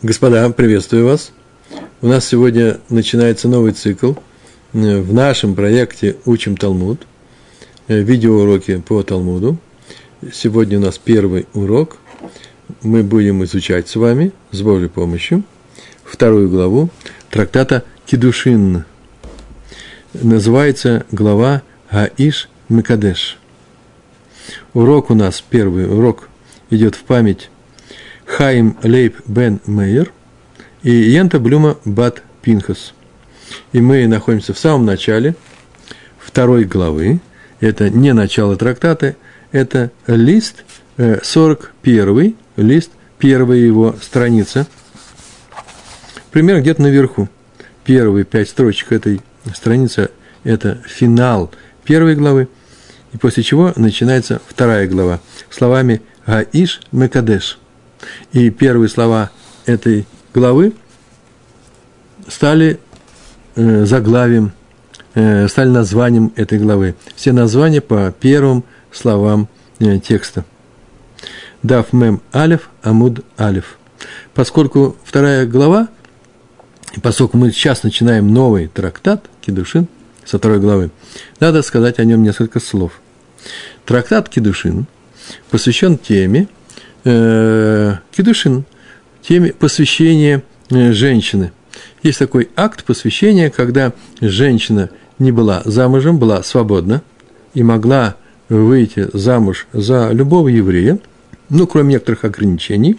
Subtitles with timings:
[0.00, 1.32] Господа, приветствую вас.
[2.02, 4.12] У нас сегодня начинается новый цикл.
[4.72, 7.04] Э, в нашем проекте «Учим Талмуд».
[7.88, 9.58] Э, видеоуроки по Талмуду.
[10.32, 11.96] Сегодня у нас первый урок.
[12.82, 15.42] Мы будем изучать с вами, с Божьей помощью,
[16.04, 16.90] вторую главу
[17.28, 18.84] трактата Кедушин.
[20.14, 23.36] Называется глава Гаиш Мекадеш.
[24.74, 26.28] Урок у нас, первый урок,
[26.70, 27.50] идет в память
[28.28, 30.12] Хаим Лейб Бен Мейер
[30.82, 32.94] и Янта Блюма Бат Пинхас.
[33.72, 35.34] И мы находимся в самом начале
[36.18, 37.20] второй главы.
[37.60, 39.16] Это не начало трактата,
[39.50, 40.64] это лист
[40.96, 44.66] 41, э, лист, первая его страница.
[46.30, 47.28] Примерно где-то наверху.
[47.84, 49.22] Первые пять строчек этой
[49.54, 50.10] страницы–
[50.44, 51.50] это финал
[51.84, 52.48] первой главы,
[53.14, 57.58] и после чего начинается вторая глава словами «Гаиш Мекадеш».
[58.32, 59.30] И первые слова
[59.66, 60.72] этой главы
[62.28, 62.78] стали
[63.56, 64.52] э, заглавием,
[65.14, 66.94] э, стали названием этой главы.
[67.16, 70.44] Все названия по первым словам э, текста.
[71.62, 73.78] Дав мем алев, амуд алев.
[74.34, 75.88] Поскольку вторая глава,
[77.02, 79.88] поскольку мы сейчас начинаем новый трактат, Кедушин,
[80.24, 80.90] со второй главы,
[81.40, 83.00] надо сказать о нем несколько слов.
[83.84, 84.86] Трактат Кедушин
[85.50, 86.48] посвящен теме,
[87.08, 88.64] э, кедушин,
[89.22, 91.52] теме посвящения э, женщины.
[92.02, 97.02] Есть такой акт посвящения, когда женщина не была замужем, была свободна
[97.54, 98.16] и могла
[98.48, 100.98] выйти замуж за любого еврея,
[101.48, 102.98] ну, кроме некоторых ограничений,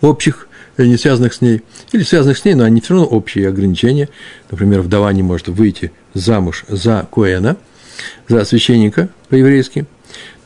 [0.00, 0.48] общих,
[0.78, 4.08] э, не связанных с ней, или связанных с ней, но они все равно общие ограничения.
[4.50, 7.56] Например, вдова не может выйти замуж за Коэна,
[8.28, 9.84] за священника по-еврейски–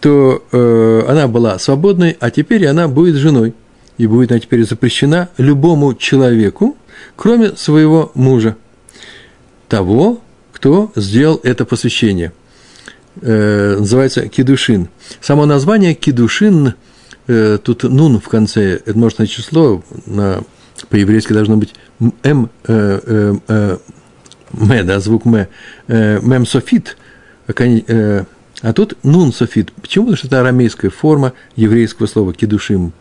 [0.01, 3.55] то э, она была свободной, а теперь она будет женой.
[3.99, 6.77] И будет она теперь запрещена любому человеку,
[7.17, 8.57] кроме своего мужа,
[9.69, 10.21] того,
[10.53, 12.33] кто сделал это посвящение.
[13.23, 14.89] Э, называется кедушин.
[15.21, 16.75] Само название кедушин,
[17.27, 20.43] э, тут нун в конце, это множественное число, на,
[20.91, 23.79] по-еврейски должно быть м, э, э, э,
[24.53, 25.47] м, да, звук м,
[25.89, 26.99] э, мем софит,
[27.49, 28.25] э,
[28.63, 29.73] а тут нун софит.
[29.73, 30.07] Почему?
[30.07, 32.93] Потому что это арамейская форма еврейского слова кедушим.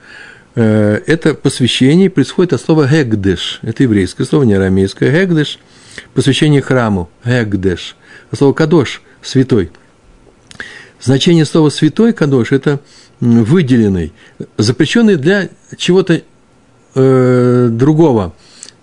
[0.55, 3.59] Э, это посвящение происходит от слова гегдеш.
[3.61, 5.11] Это еврейское слово, не арамейское.
[5.11, 5.59] Гегдеш–
[6.13, 7.09] посвящение храму.
[7.23, 7.95] Гегдеш.
[8.31, 9.71] А слово кадош– святой.
[11.01, 12.81] Значение слова святой кадош– это
[13.21, 14.11] выделенный,
[14.57, 16.21] запрещенный для чего-то
[16.95, 18.33] э, другого,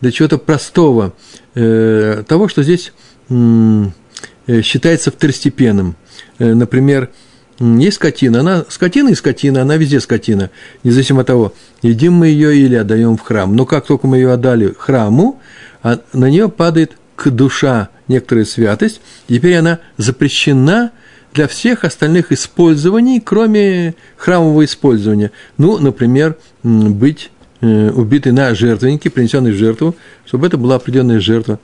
[0.01, 1.13] для чего-то простого,
[1.55, 2.95] э, того, что здесь
[3.29, 5.97] э, считается второстепенным–
[6.39, 7.11] например,
[7.59, 10.51] есть скотина, она скотина и скотина, она везде скотина,
[10.83, 13.55] независимо от того, едим мы ее или отдаем в храм.
[13.55, 15.41] Но как только мы ее отдали храму,
[15.83, 20.93] а на нее падает к душа некоторая святость, теперь она запрещена
[21.35, 25.31] для всех остальных использований, кроме храмового использования.
[25.57, 29.95] Ну, например, быть э, убитой на жертвеннике, принесенной в жертву,
[30.27, 31.59] чтобы это была определенная жертва,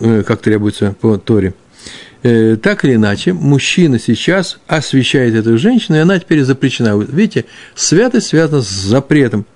[0.00, 1.54] э, как требуется по Торе.
[2.22, 6.98] Э, так или иначе, мужчина сейчас освещает эту женщину, и она теперь запрещена.
[6.98, 7.44] Видите,
[7.76, 9.46] святость связана с запретом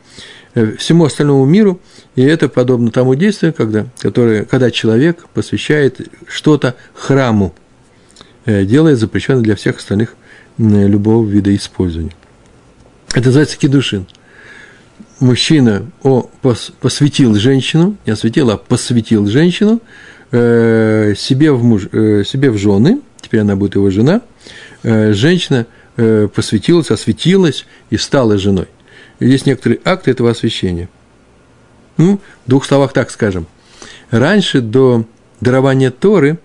[0.54, 1.80] э, всему остальному миру,
[2.14, 7.52] и это подобно тому действию, когда, которое, когда человек посвящает что-то храму,
[8.44, 10.14] э, делает запрещенное для всех остальных
[10.58, 12.12] любого вида использования.
[13.12, 14.06] Это называется кедушин.
[15.18, 16.30] Мужчина о,
[16.80, 19.80] посвятил женщину, не осветил, а посвятил женщину–
[20.34, 24.22] Э, себе в, муж, э, себе в жены, теперь она будет его жена,
[24.82, 28.66] э, женщина посвятилась, осветилась и стала женой.
[29.20, 30.88] И есть некоторые акты этого освящения.
[31.98, 33.46] Ну, в двух словах так скажем.
[34.10, 35.04] Раньше до
[35.42, 36.38] дарования Торы,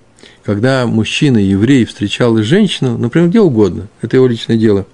[0.44, 4.86] когда мужчина, еврей, встречал женщину, например, где угодно, это его личное дело,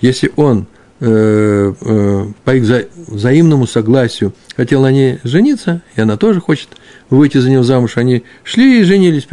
[0.00, 0.66] если он
[0.98, 6.70] э, э, по их вза- взаимному согласию хотел на ней жениться, и она тоже хочет
[7.10, 9.26] выйти за него замуж, они шли и женились.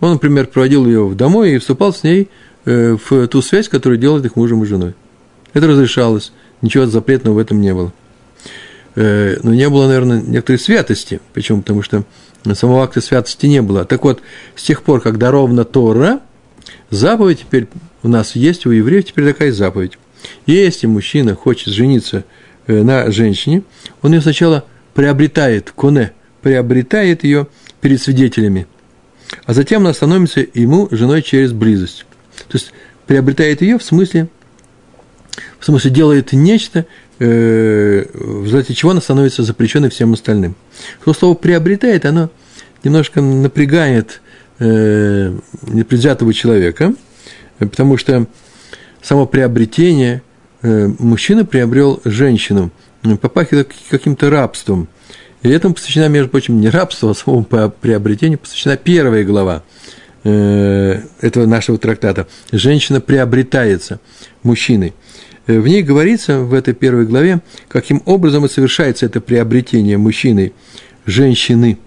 [0.00, 2.28] Он, например, проводил ее домой и вступал с ней
[2.64, 4.94] э, в ту связь, которую делает их мужем и женой.
[5.54, 7.92] Это разрешалось, ничего запретного в этом не было.
[8.94, 11.20] Э, но не было, наверное, некоторой святости.
[11.32, 11.62] Почему?
[11.62, 12.04] Потому что
[12.54, 13.84] самого акта святости не было.
[13.84, 14.20] Так вот,
[14.54, 16.20] с тех пор, когда ровно Тора,
[16.90, 17.68] заповедь теперь
[18.02, 19.98] у нас есть, у евреев теперь такая заповедь.
[20.46, 22.24] Если мужчина хочет жениться
[22.66, 23.62] э, на женщине,
[24.02, 24.64] он ее сначала
[24.94, 27.48] приобретает, коне, приобретает ее
[27.80, 28.66] перед свидетелями,
[29.44, 32.06] а затем она становится ему женой через близость.
[32.48, 32.72] То есть
[33.06, 34.28] приобретает ее в смысле,
[35.58, 36.86] в смысле делает нечто
[37.18, 40.54] э, в результате чего она становится запрещенной всем остальным.
[41.04, 42.30] То слово «приобретает», оно
[42.84, 44.20] немножко напрягает
[44.58, 46.94] э, непредвзятого человека,
[47.58, 48.26] потому что
[49.02, 50.22] само приобретение,
[50.62, 52.70] э, мужчина приобрел женщину,
[53.20, 54.88] попахивает каким-то рабством.
[55.42, 59.62] И этому посвящена, между прочим, не рабство, а самому приобретению посвящена первая глава
[60.24, 62.26] э, этого нашего трактата.
[62.52, 64.00] Женщина приобретается
[64.42, 64.94] мужчиной.
[65.46, 70.52] Э, в ней говорится, в этой первой главе, каким образом и совершается это приобретение мужчиной
[71.04, 71.78] женщины,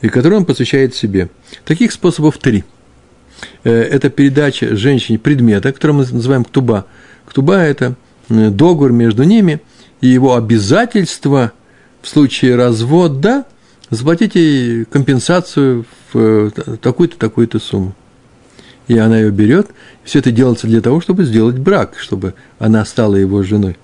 [0.00, 1.28] и которое он посвящает себе.
[1.64, 2.64] Таких способов три.
[3.64, 6.86] Э, это передача женщине предмета, который мы называем ктуба.
[7.26, 7.96] Ктуба– это
[8.28, 9.60] договор между ними–
[10.02, 11.52] и его обязательство
[12.02, 13.44] в случае развода
[13.90, 16.50] заплатить ей компенсацию в э,
[16.80, 17.94] такую-то, такую-то сумму.
[18.88, 19.68] И она ее берет.
[20.02, 23.76] Все это делается для того, чтобы сделать брак, чтобы она стала его женой.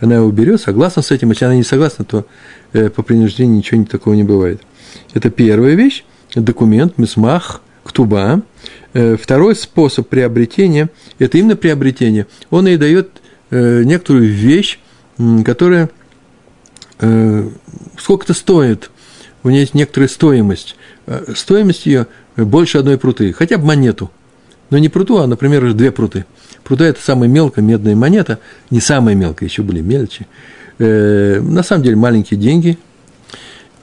[0.00, 1.30] Она его берет, согласна с этим.
[1.30, 2.26] Если она не согласна, то
[2.72, 4.60] э, по принуждению ничего такого не бывает.
[5.14, 6.04] Это первая вещь.
[6.34, 8.42] Документ, мисмах, ктуба.
[8.92, 12.26] Э, второй способ приобретения– это именно приобретение.
[12.50, 13.10] Он ей дает
[13.50, 14.78] некоторую вещь,
[15.44, 15.90] которая
[17.00, 17.48] э,
[17.98, 18.90] сколько-то стоит,
[19.42, 20.76] у нее есть некоторая стоимость.
[21.06, 22.06] Э, стоимость ее
[22.36, 24.10] больше одной пруты, хотя бы монету.
[24.70, 26.24] Но не пруту, а, например, две пруты.
[26.64, 28.38] Прута– это самая мелкая медная монета,
[28.70, 30.26] не самая мелкая, еще были мелочи.
[30.78, 32.78] Э, на самом деле маленькие деньги.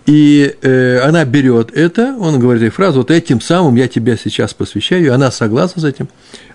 [0.05, 4.55] И э, она берет это, он говорит ей фразу, вот этим самым я тебя сейчас
[4.55, 6.07] посвящаю, она согласна с этим,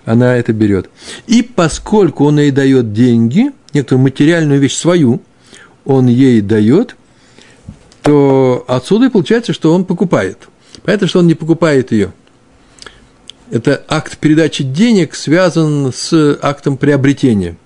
[0.03, 0.89] она это берет.
[1.27, 5.21] И поскольку он ей дает деньги– некоторую материальную вещь свою,
[5.85, 6.95] он ей дает,
[8.01, 10.47] то отсюда и получается, что он покупает.
[10.83, 12.13] Понятно, что он не покупает ее.
[13.51, 17.57] Это акт передачи денег связан с актом приобретения.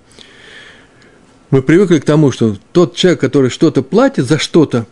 [1.50, 4.86] Мы привыкли к тому, что тот человек, который что-то платит за что-то,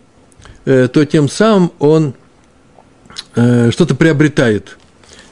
[0.65, 2.15] э, то тем самым он
[3.37, 4.77] э, что-то приобретает.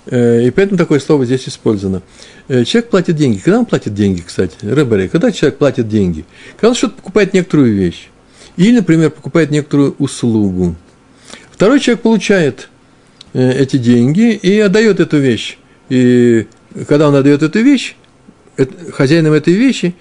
[0.06, 2.02] Э, и поэтому такое слово здесь использовано.
[2.48, 3.38] Э, человек платит деньги.
[3.38, 6.24] Когда он платит деньги, кстати, Рэббери, когда человек платит деньги?
[6.56, 8.08] Когда он что-то покупает некоторую вещь.
[8.56, 10.76] Или, например, покупает некоторую услугу.
[11.50, 12.68] Второй человек получает
[13.32, 15.58] э, эти деньги и отдает эту вещь.
[15.88, 16.46] И
[16.88, 17.96] когда он отдает эту вещь,
[18.92, 19.94] хозяином этой вещи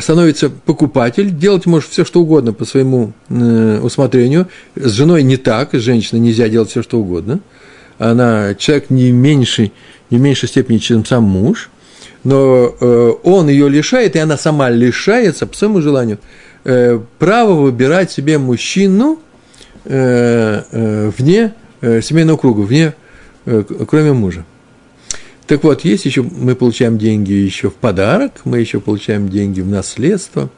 [0.00, 4.48] становится покупатель, делать может все, что угодно по своему усмотрению.
[4.74, 7.40] С женой не так, с женщиной нельзя делать все, что угодно–
[7.98, 9.72] она человек не меньшей,
[10.10, 11.70] не в меньшей степени, чем сам муж,
[12.24, 16.18] но э, он ее лишает, и она сама лишается по своему желанию
[16.64, 19.18] э, права выбирать себе мужчину
[19.84, 22.94] э, э, вне э, семейного круга, вне,
[23.46, 24.44] э, кроме мужа.
[25.46, 29.68] Так вот, есть еще, мы получаем деньги еще в подарок, мы еще получаем деньги в
[29.68, 30.50] наследство,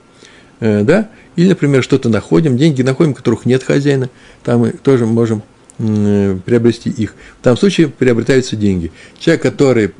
[0.58, 4.10] э, да, или, например, что-то находим, деньги находим, которых нет хозяина,
[4.42, 5.42] там мы тоже можем
[5.80, 7.14] приобрести их.
[7.40, 8.92] В том случае приобретаются деньги.
[9.18, 9.92] Человек, который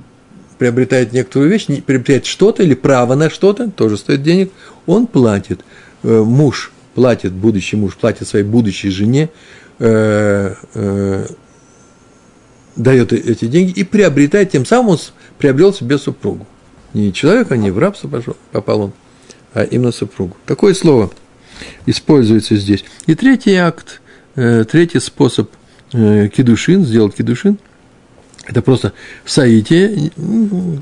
[0.58, 4.52] приобретает некоторую вещь, приобретает что-то или право на что-то, тоже стоит денег,
[4.86, 5.60] он платит.
[6.02, 9.30] Э, муж платит, будущий муж платит своей будущей жене,
[9.78, 11.26] э, э,
[12.76, 14.98] дает эти деньги и приобретает, тем самым он
[15.38, 16.46] приобрел себе супругу.
[16.92, 18.92] Не человека, не в рабство пошел, попал он,
[19.54, 20.36] а именно супругу.
[20.44, 21.10] Такое слово
[21.86, 22.84] используется здесь.
[23.06, 24.02] И третий акт,
[24.34, 25.59] третий способ Э,
[25.92, 27.58] кедушин, сделать кедушин.
[28.46, 28.94] Это просто
[29.24, 30.10] саити,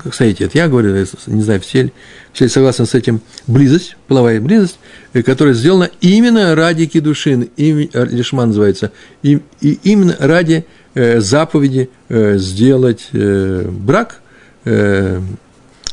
[0.03, 1.91] как саити, это я говорю, не знаю, все,
[2.33, 4.79] все согласны с этим, близость, половая близость,
[5.13, 12.37] э, которая сделана именно ради кедушин, лишма называется, и, и именно ради э, заповеди э,
[12.37, 14.21] сделать э, брак,
[14.65, 15.21] э,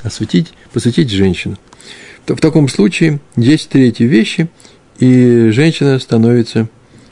[0.02, 1.58] осветить, посвятить женщину.
[2.26, 4.48] В таком случае есть третьи вещи,
[4.98, 6.68] и женщина становится,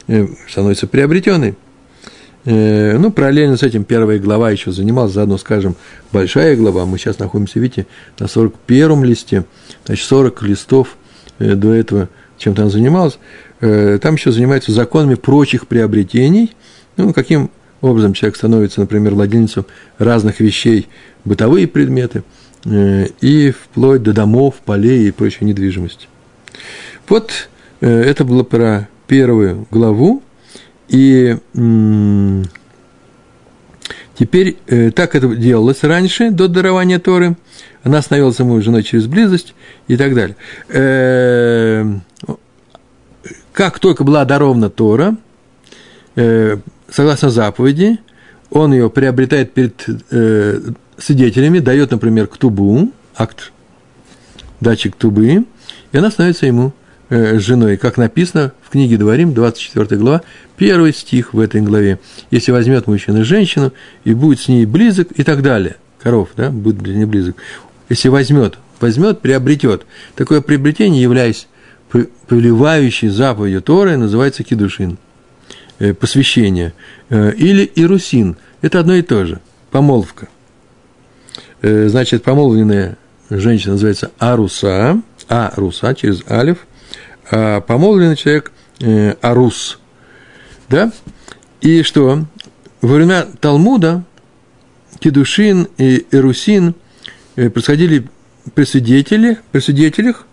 [0.06, 1.54] э, становится приобретенной.
[2.44, 5.76] Э, ну, параллельно с этим первая глава еще занималась, заодно, скажем,
[6.12, 6.84] большая глава.
[6.84, 7.86] Мы сейчас находимся, видите,
[8.18, 9.44] на 41 листе,
[9.86, 10.96] значит, 40 листов
[11.38, 13.18] э, до этого чем-то она занималась.
[13.60, 16.54] Э, там еще занимается законами прочих приобретений.
[16.96, 19.64] Ну, каким образом человек становится, например, владельцем
[19.98, 20.88] разных вещей,
[21.24, 22.22] бытовые предметы,
[22.66, 26.08] и вплоть до домов, полей и прочей недвижимости.
[27.06, 30.22] Вот это было про первую главу.
[30.88, 31.36] И
[34.18, 37.36] теперь э, так это делалось раньше, до дарования Торы.
[37.82, 39.54] Она становилась ему женой через близость
[39.88, 40.36] и так далее.
[40.68, 41.84] Э,
[43.52, 45.16] как только была дарована Тора,
[46.16, 46.58] э,
[46.90, 47.98] согласно заповеди,
[48.50, 49.84] он ее приобретает перед
[50.98, 53.52] свидетелями, дает, например, ктубу, акт
[54.60, 55.44] дачи ктубы,
[55.92, 56.72] и она становится ему
[57.14, 60.22] э, женой, как написано в книге Дворим, 24 глава,
[60.56, 61.98] первый стих в этой главе.
[62.30, 63.72] Если возьмет мужчина женщину
[64.04, 65.76] и будет с ней близок и так далее.
[66.02, 67.36] Коров, да, будет для нее близок.
[67.88, 69.86] Если возьмет, возьмет, приобретет.
[70.16, 71.46] Такое приобретение, являясь
[72.26, 74.98] повелевающей заповедью Торы, называется кедушин,
[75.78, 76.74] э, посвящение.
[77.08, 78.36] Э, или ирусин.
[78.60, 79.40] Это одно и то же.
[79.70, 80.28] Помолвка.
[81.62, 82.96] Э, значит, помолвленная
[83.30, 86.66] женщина называется аруса, аруса через алиф,
[87.30, 89.78] а помолвленный человек э, арус.
[90.68, 90.92] Да?
[91.60, 92.24] И что?
[92.80, 94.04] Во время Талмуда
[94.98, 96.74] Кедушин и Эрусин
[97.36, 98.08] э, происходили
[98.54, 100.26] при свидетеле, при свидетелях,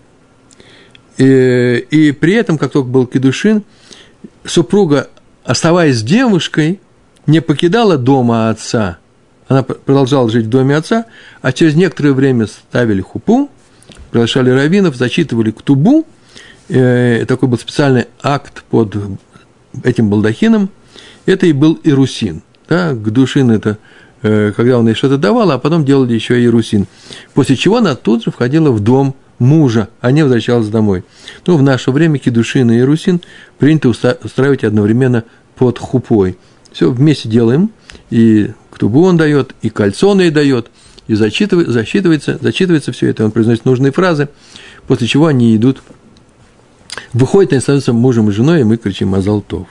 [1.18, 3.64] и, и при этом, как только был Кедушин,
[4.46, 5.10] супруга,
[5.44, 6.80] оставаясь девушкой,
[7.28, 8.98] не покидала дома отца–
[9.52, 11.08] она продолжала жить в доме отца,
[11.42, 13.50] а через некоторое время ставили хупу,
[14.10, 16.21] приглашали раввинов, зачитывали ктубу, э,
[16.72, 18.96] такой был специальный акт под
[19.84, 20.70] этим балдахином,
[21.26, 22.42] это и был ирусин.
[22.68, 23.78] Да, Гдушин– это
[24.22, 26.88] э, когда он ей что-то давал, а потом делали еще и ирусин.
[27.34, 31.04] После чего она тут же входила в дом мужа, а не возвращалась домой.
[31.46, 33.22] Ну, в наше время кедушин и ирусин
[33.58, 35.24] принято устраивать одновременно
[35.56, 36.38] под хупой.
[36.72, 37.72] Все вместе делаем,
[38.10, 40.68] и ктубу он дает, и кольцо он ей дает,
[41.08, 44.30] и зачитывает, засчитывается, зачитывается все это, он произносит нужные фразы,
[44.88, 45.82] после чего они идут,
[47.14, 49.68] выходят, они становятся мужем и женой, и мы кричим «Азалтов».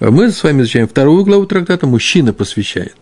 [0.00, 2.96] Мы с вами изучаем вторую главу трактата «Мужчина посвящает».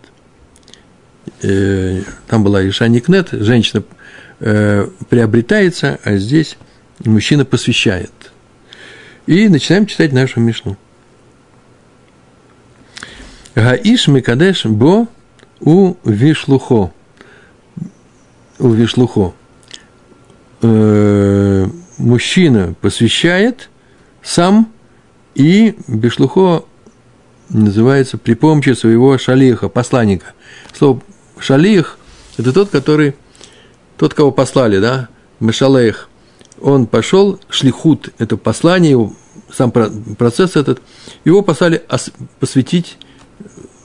[1.42, 3.82] Э, там была Иша Никнет, женщина
[4.40, 6.56] э, приобретается, а здесь
[7.04, 8.12] мужчина посвящает.
[9.26, 10.76] И начинаем читать нашу Мишну.
[13.54, 15.08] Гаиш Микадеш Бо
[15.60, 16.92] у Вишлухо.
[18.58, 19.34] У Вишлухо.
[21.98, 23.70] Мужчина посвящает
[24.22, 24.72] сам,
[25.34, 26.64] и Бишлухо
[27.48, 30.26] называется при помощи своего шалиха, посланника.
[30.76, 31.00] Слово
[31.38, 31.98] шалих–
[32.36, 33.14] это тот, который,
[33.96, 35.08] тот, кого послали, да,
[35.40, 36.08] Мешалех.
[36.60, 39.10] Он пошел, шлихут– это послание,
[39.52, 40.82] сам процесс этот,
[41.24, 41.82] его послали
[42.40, 42.98] посвятить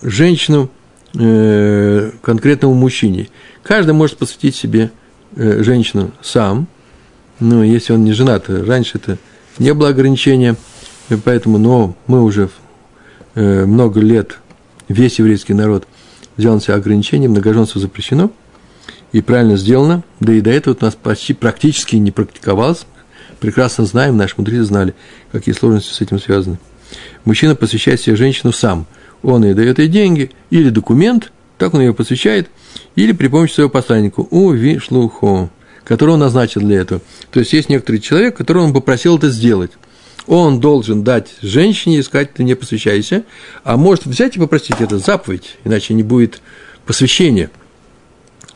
[0.01, 0.69] женщину
[1.17, 3.29] э, конкретному мужчине.
[3.63, 4.91] Каждый может посвятить себе
[5.35, 6.67] э, женщину сам,
[7.41, 9.17] но если он не женат, раньше это
[9.59, 10.55] не было ограничения,
[11.25, 12.49] поэтому, но мы уже
[13.35, 14.39] э, много лет,
[14.87, 15.85] весь еврейский народ
[16.37, 18.31] взял на себя ограничения, многоженство запрещено,
[19.11, 22.85] и правильно сделано, да и до этого у нас почти практически не практиковалось,
[23.41, 24.95] прекрасно знаем, наши мудрецы знали,
[25.33, 26.59] какие сложности с этим связаны.
[27.25, 28.85] Мужчина посвящает себе женщину сам–
[29.23, 32.49] он ей дает ей деньги, или документ, так он ее посвящает,
[32.95, 35.49] или при помощи своего посланника, у вишлухо,
[35.83, 37.01] которого он назначил для этого.
[37.31, 39.71] То есть, есть некоторый человек, которого он попросил это сделать.
[40.27, 43.23] Он должен дать женщине и сказать, ты не посвящайся,
[43.63, 46.41] а может взять и попросить это заповедь, иначе не будет
[46.85, 47.49] посвящения.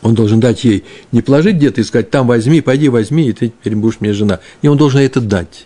[0.01, 3.47] Он должен дать ей, не положить где-то и сказать, там возьми, пойди возьми, и ты
[3.47, 4.39] теперь будешь мне жена.
[4.61, 5.65] И он должен это дать.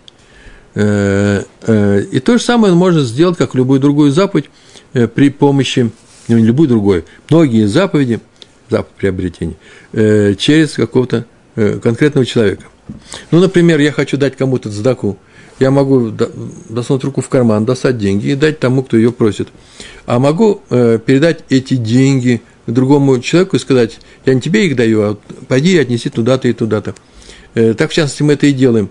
[0.74, 4.48] Э, э, и то же самое он может сделать, как любую другую заповедь,
[4.92, 5.90] Э, при помощи,
[6.28, 8.20] ну, не любой другой, многие заповеди,
[8.68, 9.56] заповедь приобретения,
[10.36, 11.26] через какого-то
[11.82, 12.64] конкретного человека.
[13.30, 15.18] Ну, например, я хочу дать кому-то цдаку,
[15.58, 16.10] я могу
[16.68, 19.48] досунуть руку в карман, достать деньги и дать тому, кто ее просит.
[20.06, 25.18] А могу передать эти деньги другому человеку и сказать, я не тебе их даю, а
[25.48, 26.94] пойди и отнеси туда-то и туда-то.
[27.52, 28.88] Так, в частности, мы это и делаем.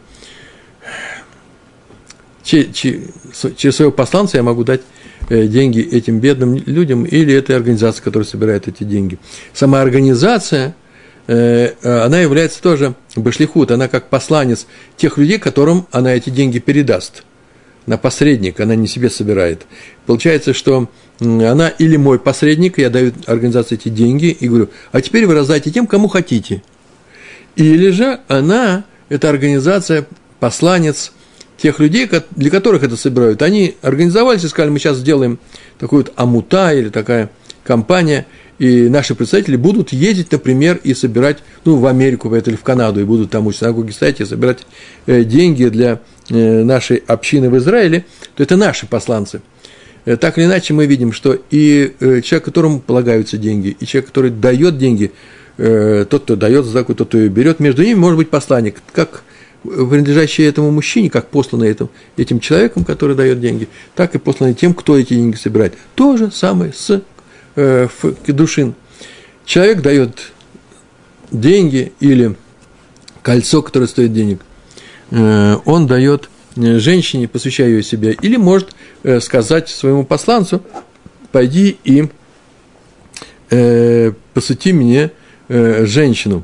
[2.43, 4.81] Через своего посланца я могу дать
[5.29, 9.19] Э, деньги этим бедным людям, или это организация, которая собирает эти деньги.
[9.53, 10.71] Сама организация, э,
[11.29, 14.65] она является тоже башлихут, она как посланец
[14.97, 17.23] тех людей, которым она эти деньги передаст.
[17.85, 19.65] На посредник, она не себе собирает.
[20.05, 25.25] Получается, что она или мой посредник, я даю организации эти деньги и говорю, а теперь
[25.25, 26.63] вы раздайте тем, кому хотите.
[27.55, 30.07] Или же она, эта организация,
[30.39, 31.11] посланец
[31.57, 35.39] тех людей, для которых это собирают, они организовались и сказали, мы сейчас сделаем
[35.77, 37.29] такую вот амута или такая
[37.63, 38.25] компания,
[38.59, 43.05] и наши представители будут ездить, например, и собирать, ну, в Америку или в Канаду, и
[43.05, 44.67] будут там у синагоги стоять и собирать
[45.07, 49.41] э, деньги для э, нашей общины в Израиле, то это наши посланцы.
[50.03, 54.29] Э, так или иначе, мы видим, что и человек, которому полагаются деньги, и человек, который
[54.29, 55.11] дает деньги,
[55.57, 59.23] тот, кто дает задаку, тот, кто ее берет, между ними может быть посланник, как
[59.63, 64.73] принадлежащие этому мужчине, как посланные этим, этим человеком, который дает деньги, так и посланные тем,
[64.73, 65.73] кто эти деньги собирает.
[65.95, 67.01] То же самое с
[67.55, 67.87] э,
[68.25, 68.75] кедушин.
[69.45, 70.31] Человек дает
[71.31, 72.35] деньги или
[73.21, 74.41] кольцо, которое стоит денег,
[75.11, 78.75] э, он дает э, женщине, посвящая ее себе, или может
[79.21, 80.61] сказать своему посланцу,
[81.31, 82.09] пойди и
[84.33, 85.11] посвяти мне
[85.47, 86.43] женщину.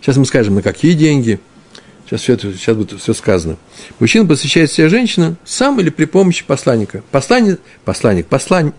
[0.00, 1.40] Сейчас мы скажем, на какие деньги.
[2.06, 3.56] Сейчас, все это, сейчас будет все сказано.
[4.00, 7.04] Мужчина посвящает себе женщину сам или при помощи посланника.
[7.12, 8.74] Посланник, посланник, посланник,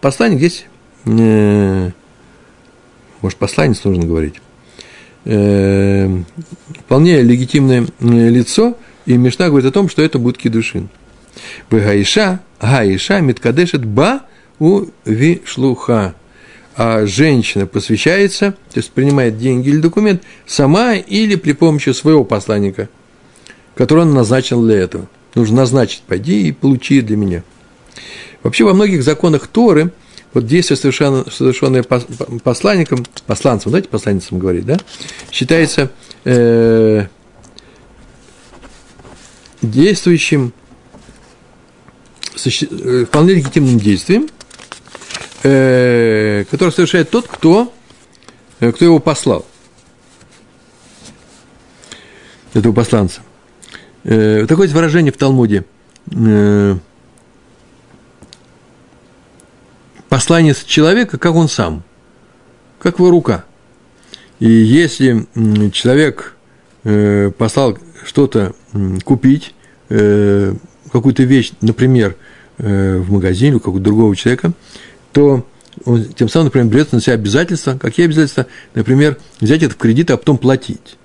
[0.00, 0.66] посланник здесь,
[1.04, 1.94] может,
[3.38, 4.34] посланец нужно говорить.
[5.24, 6.08] Э,
[6.78, 8.76] вполне легитимное лицо,
[9.06, 10.88] и Мишна говорит о том, что это будет кедушин.
[11.70, 14.22] Гаиша, гаиша, миткадешет ба
[14.58, 16.14] у вишлуха
[16.82, 22.88] а женщина посвящается, то есть принимает деньги или документ сама или при помощи своего посланника,
[23.74, 25.06] который он назначил для этого.
[25.34, 27.42] Нужно назначить, пойди и получи для меня.
[28.42, 29.92] Вообще во многих законах Торы
[30.32, 34.78] вот действие, совершенно, совершенное посланником, посланцем, давайте посланницам говорить, да,
[35.30, 35.90] считается
[36.24, 37.06] э,
[39.62, 40.52] действующим,
[42.44, 44.28] э, вполне легитимным действием–
[45.42, 47.72] э, который совершает тот, кто,
[48.60, 49.46] э, кто его послал,
[52.54, 53.22] этого посланца.
[54.04, 55.64] Э, такое есть выражение в Талмуде.
[56.12, 56.76] Э,
[60.10, 61.82] посланец человека, как он сам,
[62.78, 63.44] как его рука.
[64.40, 65.26] И если
[65.70, 66.36] человек
[66.84, 68.54] э, послал что-то
[69.04, 69.54] купить,
[69.88, 70.54] э,
[70.92, 72.16] какую-то вещь, например,
[72.58, 74.52] э, в магазине у какого-то другого человека,
[75.12, 75.46] то
[75.84, 77.78] он тем самым, например, берет на себя обязательства.
[77.78, 78.46] Какие обязательства?
[78.74, 80.98] Например, взять это в кредит, а потом платить.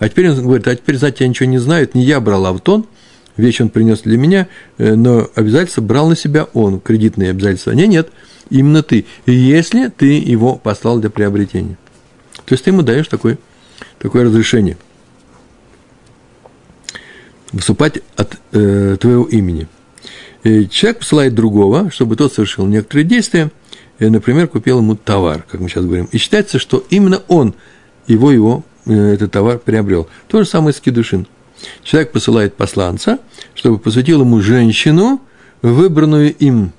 [0.00, 2.44] А теперь он говорит, а теперь, знаете, я ничего не знаю, это не я брал
[2.46, 2.86] Автон,
[3.36, 4.48] вещь он принес для меня,
[4.78, 7.72] э, но обязательства брал на себя он, кредитные обязательства.
[7.72, 8.10] Не, нет,
[8.50, 11.76] именно ты, если ты его послал для приобретения.
[12.44, 13.38] То есть ты ему даешь такое,
[13.98, 14.76] такое разрешение
[17.52, 19.68] выступать от э, твоего имени–
[20.42, 23.50] человек посылает другого, чтобы тот совершил некоторые действия,
[23.98, 26.08] и, например, купил ему товар, как мы сейчас говорим.
[26.10, 27.54] И считается, что именно он
[28.08, 30.08] его, его э, этот товар приобрел.
[30.28, 31.28] То же самое с кедушин.
[31.82, 33.18] Человек посылает посланца,
[33.54, 35.20] чтобы посвятил ему женщину,
[35.62, 36.72] выбранную им.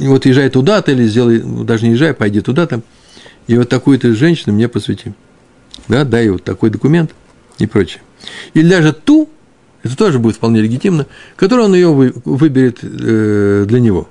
[0.00, 2.82] И вот езжай туда-то, или сделай, даже не езжай, пойди туда-то,
[3.46, 5.14] и вот такую-то женщину мне посвяти.
[5.88, 7.12] Да, дай вот такой документ
[7.58, 8.02] и прочее.
[8.52, 9.30] Или даже ту,
[9.82, 11.06] это тоже будет вполне легитимно,
[11.36, 14.08] которую он ее выберет э, для него.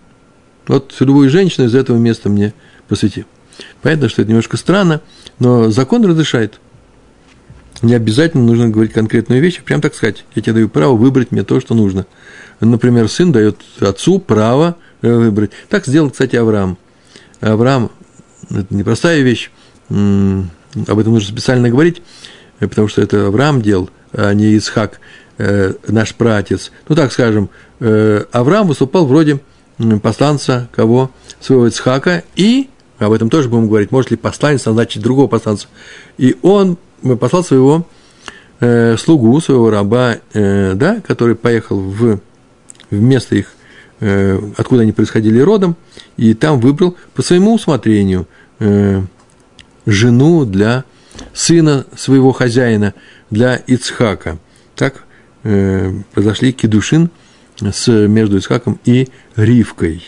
[0.67, 2.53] Вот любую женщину из этого места мне
[2.87, 3.25] посвяти.
[3.81, 5.01] Понятно, что это немножко странно,
[5.39, 6.59] но закон разрешает.
[7.81, 10.25] Не обязательно нужно говорить конкретную вещь, прям так сказать.
[10.35, 12.05] Я тебе даю право выбрать мне то, что нужно.
[12.59, 15.51] Например, сын дает отцу право э, выбрать.
[15.69, 16.77] Так сделал, кстати, Авраам.
[17.39, 17.91] Авраам–
[18.49, 19.51] это непростая вещь,
[19.89, 22.01] об этом нужно специально говорить,
[22.59, 24.99] потому что это Авраам делал, а не Исхак–
[25.37, 29.39] э, наш пратец, ну так скажем, э, Авраам выступал вроде
[30.01, 31.11] посланца кого?
[31.39, 35.67] Своего Ицхака, и, об этом тоже будем говорить, может ли посланец назначить другого посланца,
[36.17, 36.77] и он
[37.19, 37.87] послал своего
[38.59, 42.19] э, слугу, своего раба, э, да, который поехал в,
[42.89, 43.53] в место их,
[43.99, 45.75] э, откуда они происходили родом,
[46.17, 48.27] и там выбрал по своему усмотрению
[48.59, 49.01] э,
[49.85, 50.83] жену для
[51.33, 52.93] сына своего хозяина,
[53.29, 54.37] для Ицхака.
[54.75, 55.03] Так
[55.43, 57.09] э, произошли кедушин
[57.59, 60.03] с, между Исхаком и Ривкой.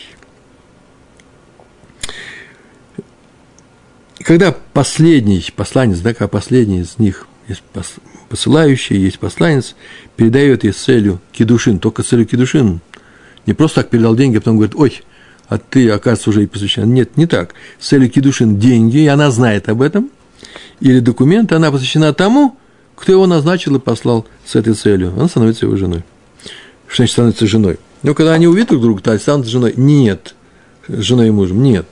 [4.22, 7.62] Когда последний посланец, да, когда последний из них, есть
[8.30, 9.76] посылающий, есть посланец,
[10.16, 12.80] передает ей целью кедушин, только целью кедушин,
[13.44, 15.02] не просто так передал деньги, а потом говорит, ой,
[15.48, 16.94] а ты, оказывается, уже и посвящен.
[16.94, 17.52] Нет, не так.
[17.78, 20.08] С целью кедушин деньги, и она знает об этом,
[20.80, 22.56] или документ, она посвящена тому,
[22.96, 26.04] кто его назначил и послал с этой целью, она становится его женой.
[26.86, 27.76] Что значит становится женой?
[28.02, 29.74] Но когда они увидят друг друга, то станут женой.
[29.76, 30.34] Нет.
[30.88, 31.62] Женой и мужем.
[31.62, 31.86] Нет.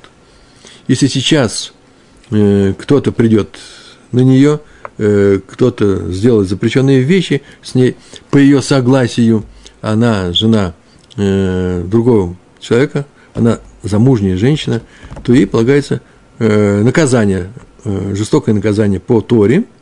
[0.86, 1.74] Если сейчас
[2.28, 3.58] кто-то придет
[4.12, 4.60] на нее,
[4.98, 7.96] э, кто-то сделает запрещенные вещи с ней,
[8.30, 9.44] по ее согласию,
[9.80, 10.74] она жена
[11.16, 14.82] э, другого человека, она замужняя женщина,
[15.22, 16.00] то ей полагается
[16.38, 17.50] э, наказание,
[17.84, 19.64] э, жестокое наказание по Торе–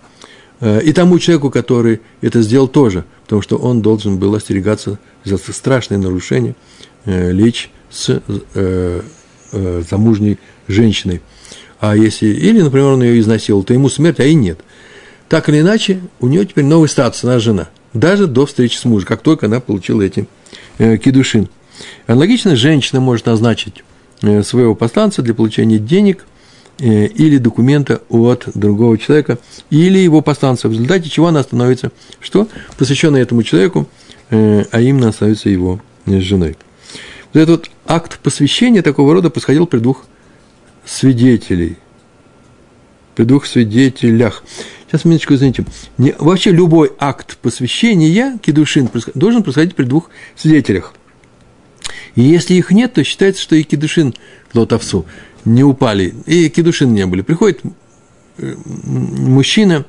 [0.60, 5.36] Э, и тому человеку, который это сделал тоже, потому что он должен был остерегаться за
[5.38, 6.54] страшное нарушение,
[7.04, 8.22] э, лечь с
[8.54, 9.00] э,
[9.52, 11.22] замужней женщиной.
[11.80, 14.58] А если, или, например, он ее изнасиловал, то ему смерть, а и нет.
[15.28, 19.06] Так или иначе, у нее теперь новый статус, она жена, даже до встречи с мужем,
[19.06, 20.26] как только она получила эти
[20.78, 21.48] э, кидушин.
[22.06, 23.82] Аналогично, женщина может назначить
[24.20, 26.24] своего посланца для получения денег
[26.78, 29.38] э, или документа от другого человека,
[29.70, 32.48] или его посланца, в результате чего она становится, что?
[32.78, 33.88] Посвященная этому человеку,
[34.30, 36.56] э, а именно становится его женой.
[37.32, 40.06] Вот этот вот акт посвящения такого рода происходил при двух
[40.86, 41.76] свидетелей.
[43.14, 44.42] При двух свидетелях.
[44.86, 45.64] Сейчас, минуточку, извините.
[45.98, 50.94] Не, вообще любой акт посвящения кедушин должен происходить при двух свидетелях.
[52.14, 54.14] И если их нет, то считается, что и кедушин
[54.54, 55.04] лотовцу
[55.44, 57.22] не упали, и кедушин не были.
[57.22, 57.60] Приходит
[58.38, 59.84] э, мужчина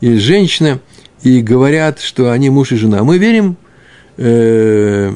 [0.00, 0.80] и женщина,
[1.22, 3.04] и говорят, что они муж и жена.
[3.04, 3.56] Мы верим,
[4.16, 5.12] э,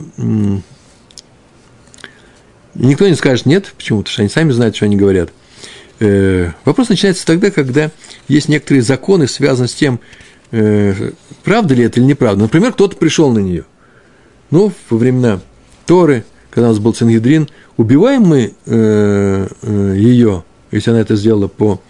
[2.78, 3.98] никто не скажет нет, почему?
[3.98, 5.30] Потому что они сами знают, что они говорят.
[5.98, 7.90] Э, вопрос начинается тогда, когда
[8.28, 10.00] есть некоторые законы, связанные с тем,
[10.50, 11.10] э,
[11.42, 12.42] правда ли это или неправда.
[12.42, 13.64] Например, кто-то пришел на нее.
[14.50, 15.40] Ну, во времена
[15.86, 19.48] Торы, когда у нас был Цингидрин, убиваем мы э,
[19.96, 21.80] ее, если она это сделала по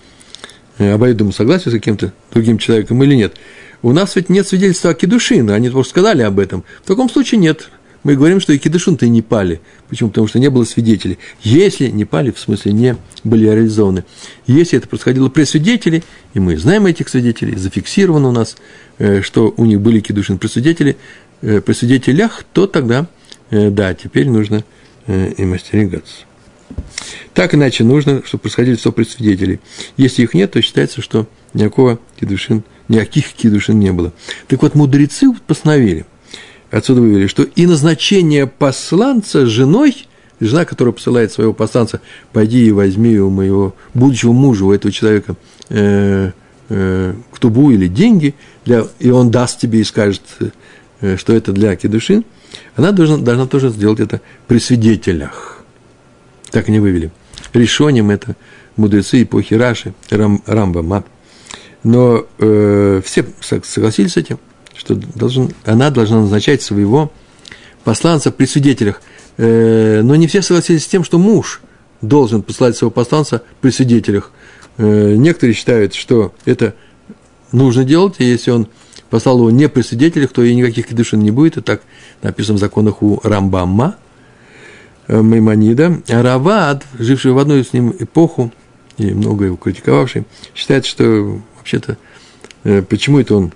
[0.78, 3.34] обоюдному согласию с каким-то другим человеком или нет.
[3.82, 6.64] У нас ведь нет свидетельства о Кедушин, они просто сказали об этом.
[6.82, 7.70] В таком случае нет.
[8.06, 9.60] Мы говорим, что и Кедушин-то и не пали.
[9.88, 10.10] Почему?
[10.10, 11.18] Потому что не было свидетелей.
[11.42, 14.04] Если не пали, в смысле не были реализованы.
[14.46, 18.58] Если это происходило при свидетеле, и мы знаем этих свидетелей, зафиксировано у нас,
[18.98, 20.96] э, что у них были Кедушин при свидетеле,
[21.42, 23.08] э, при свидетелях, то тогда,
[23.50, 24.62] э, да, теперь нужно
[25.08, 26.26] им остерегаться.
[27.34, 29.58] Так иначе нужно, чтобы происходили при свидетелей.
[29.96, 34.12] Если их нет, то считается, что никакого кедушин, никаких кедушин не было.
[34.46, 36.06] Так вот, мудрецы постановили,
[36.70, 40.06] отсюда вывели, что и назначение посланца женой,
[40.40, 42.00] жена, которая посылает своего посланца,
[42.32, 45.36] пойди и возьми у моего будущего мужа, у этого человека,
[45.68, 46.32] э,
[46.68, 50.22] э, ктубу или деньги, для, и он даст тебе и скажет,
[51.00, 52.24] э, что это для кедушин,
[52.74, 55.64] она должна, должна тоже сделать это при свидетелях.
[56.50, 57.10] Так они вывели.
[57.52, 58.36] Решением это
[58.76, 61.04] мудрецы эпохи Раши, Рам, Рамбама.
[61.82, 64.38] Но э, все согласились с этим,
[64.76, 67.10] что должен, она должна назначать своего
[67.84, 69.00] посланца при свидетелях.
[69.38, 71.60] Э, но не все согласились с тем, что муж
[72.00, 74.32] должен послать своего посланца при свидетелях.
[74.78, 76.74] Э, некоторые считают, что это
[77.52, 78.68] нужно делать, и если он
[79.10, 81.58] послал его не при свидетелях, то и никаких кедушин не будет.
[81.58, 81.82] И так
[82.22, 83.96] написано в законах у Рамбамма,
[85.06, 86.02] э, Маймонида.
[86.08, 88.52] А Равад, живший в одну с ним эпоху,
[88.98, 91.98] и много его критиковавший, считает, что вообще-то,
[92.88, 93.52] почему это он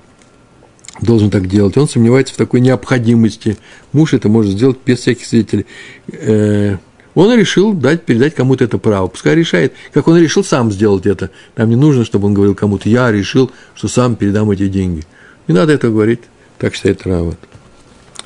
[1.01, 1.77] должен так делать?
[1.77, 3.57] Он сомневается в такой необходимости.
[3.93, 5.67] Муж это может сделать без всяких свидетелей.
[6.13, 6.77] Э,
[7.15, 9.09] он решил дать, передать кому-то это право.
[9.09, 11.31] Пускай решает, как он решил сам сделать это.
[11.57, 15.05] Нам не нужно, чтобы он говорил кому-то, я решил, что сам передам эти деньги.
[15.49, 16.21] Не надо это говорить,
[16.59, 17.39] так считает Рават.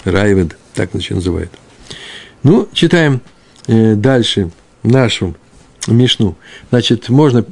[0.05, 1.51] Райвед, так значит, называет.
[2.43, 3.23] Ну, читаем
[3.67, 4.51] э, дальше
[4.83, 5.35] нашу
[5.87, 6.37] Мишну.
[6.71, 7.45] Значит, можно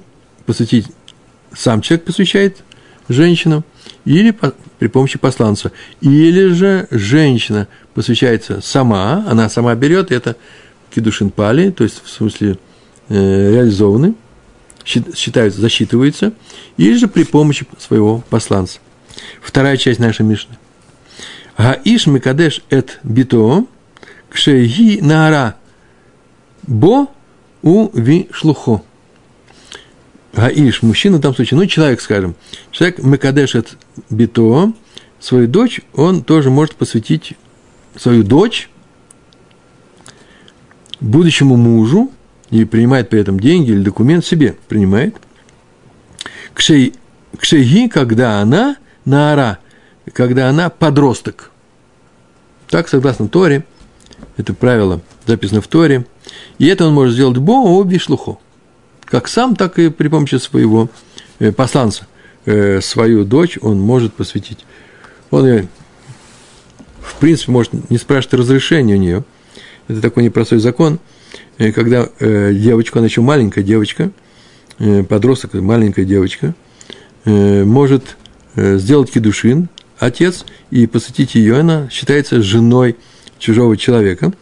[0.44, 0.86] посвятить,
[1.54, 2.58] сам человек посвящает
[3.08, 3.64] женщину,
[4.04, 4.36] или
[4.82, 5.70] при помощи посланца.
[6.00, 10.34] Или же женщина посвящается сама, она сама берет это
[10.92, 12.58] кидушин пали, то есть в смысле
[13.08, 14.14] э, реализованы,
[14.84, 16.32] считаются, засчитывается,
[16.78, 18.80] или же при помощи своего посланца.
[19.40, 20.58] Вторая часть нашей Мишны.
[21.56, 23.66] Гаиш Микадеш эт бито,
[24.30, 25.54] кшеги наара,
[26.66, 27.06] бо
[27.62, 28.80] у ви шлухо.
[30.32, 32.34] Гаиш, мужчина в том случае, ну, человек, скажем,
[32.70, 33.76] человек Мекадеш эт
[34.08, 34.72] бито,
[35.20, 37.34] свою дочь, он тоже может посвятить
[37.96, 38.70] свою дочь
[41.00, 42.10] будущему мужу
[42.50, 45.16] и принимает при этом деньги или документ себе, принимает.
[46.54, 46.94] Кшей,
[47.38, 49.58] кшеги, когда она наара,
[50.12, 51.50] когда она подросток.
[52.68, 53.64] Так, согласно Торе,
[54.36, 56.06] это правило записано в Торе,
[56.58, 58.38] и это он может сделать бо оби шлухо,
[59.12, 60.88] как сам, так и при помощи своего
[61.38, 62.06] э, посланца.
[62.46, 64.64] Э, свою дочь он может посвятить.
[65.30, 65.66] Он, э,
[67.02, 69.24] в принципе, может не спрашивать разрешения у нее.
[69.86, 70.98] Это такой непростой закон,
[71.58, 74.10] когда девочка, она еще маленькая девочка,
[75.08, 76.54] подросток, маленькая девочка,
[77.24, 78.16] может
[78.54, 82.96] сделать кедушин, отец, и посвятить ее, она считается женой
[83.38, 84.32] чужого человека.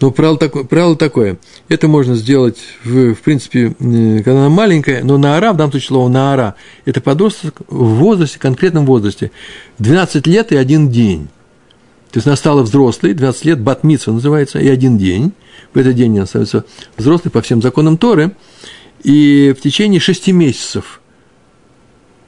[0.00, 5.18] Но правило такое, правило такое это можно сделать, в, в принципе, когда она маленькая, но
[5.18, 9.32] наара, в данном случае слово наара, это подросток в возрасте, конкретном возрасте,
[9.78, 11.28] 12 лет и один день.
[12.10, 15.32] То есть она стала взрослой, 12 лет, батмитсва называется, и один день.
[15.74, 16.64] В этот день она становится
[16.96, 18.34] взрослой по всем законам Торы.
[19.02, 21.00] И в течение шести месяцев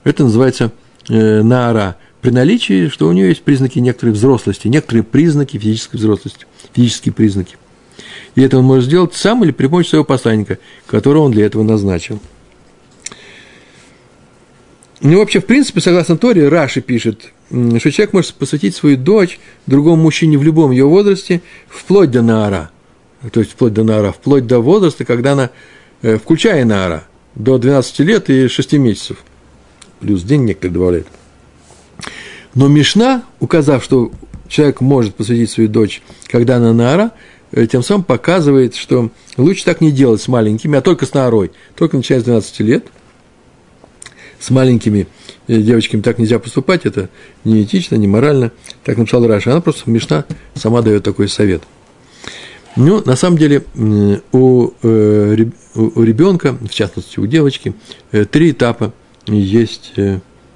[0.04, 0.72] это называется
[1.08, 1.96] э, наара.
[2.20, 7.56] При наличии, что у нее есть признаки некоторой взрослости, некоторые признаки физической взрослости, физические признаки.
[8.34, 11.62] И это он может сделать сам или при помощи своего посланника, которого он для этого
[11.62, 12.20] назначил.
[15.00, 20.02] Ну, вообще, в принципе, согласно Торе, Раши пишет, что человек может посвятить свою дочь другому
[20.02, 22.70] мужчине в любом ее возрасте, вплоть до Наара.
[23.32, 25.50] То есть, вплоть до Наара, вплоть до возраста, когда она,
[26.02, 27.04] э, включая Наара,
[27.34, 29.24] до 12 лет и 6 месяцев.
[30.00, 31.06] Плюс день некоторые добавляют.
[32.54, 34.10] Но Мишна, указав, что
[34.48, 37.12] человек может посвятить свою дочь, когда она Наара,
[37.52, 41.52] э, тем самым показывает, что лучше так не делать с маленькими, а только с Наарой.
[41.76, 42.86] Только начиная с 12 лет–
[44.40, 45.06] с маленькими
[45.46, 47.10] э, девочками так нельзя поступать, это
[47.44, 48.50] не этично, не морально.
[48.84, 49.52] Так написал Раша.
[49.52, 51.62] Она просто Мишна сама дает такой совет.
[52.76, 53.64] Ну, на самом деле,
[54.32, 57.74] у, э, у ребенка, в частности, у девочки,
[58.30, 58.92] три этапа
[59.26, 59.92] есть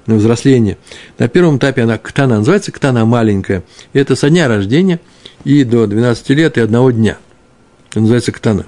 [0.05, 0.77] взросления.
[1.17, 3.63] На первом этапе она ктана, называется ктана маленькая.
[3.93, 4.99] Это со дня рождения
[5.43, 7.17] и до 12 лет и одного дня.
[7.91, 8.65] Это называется ктана.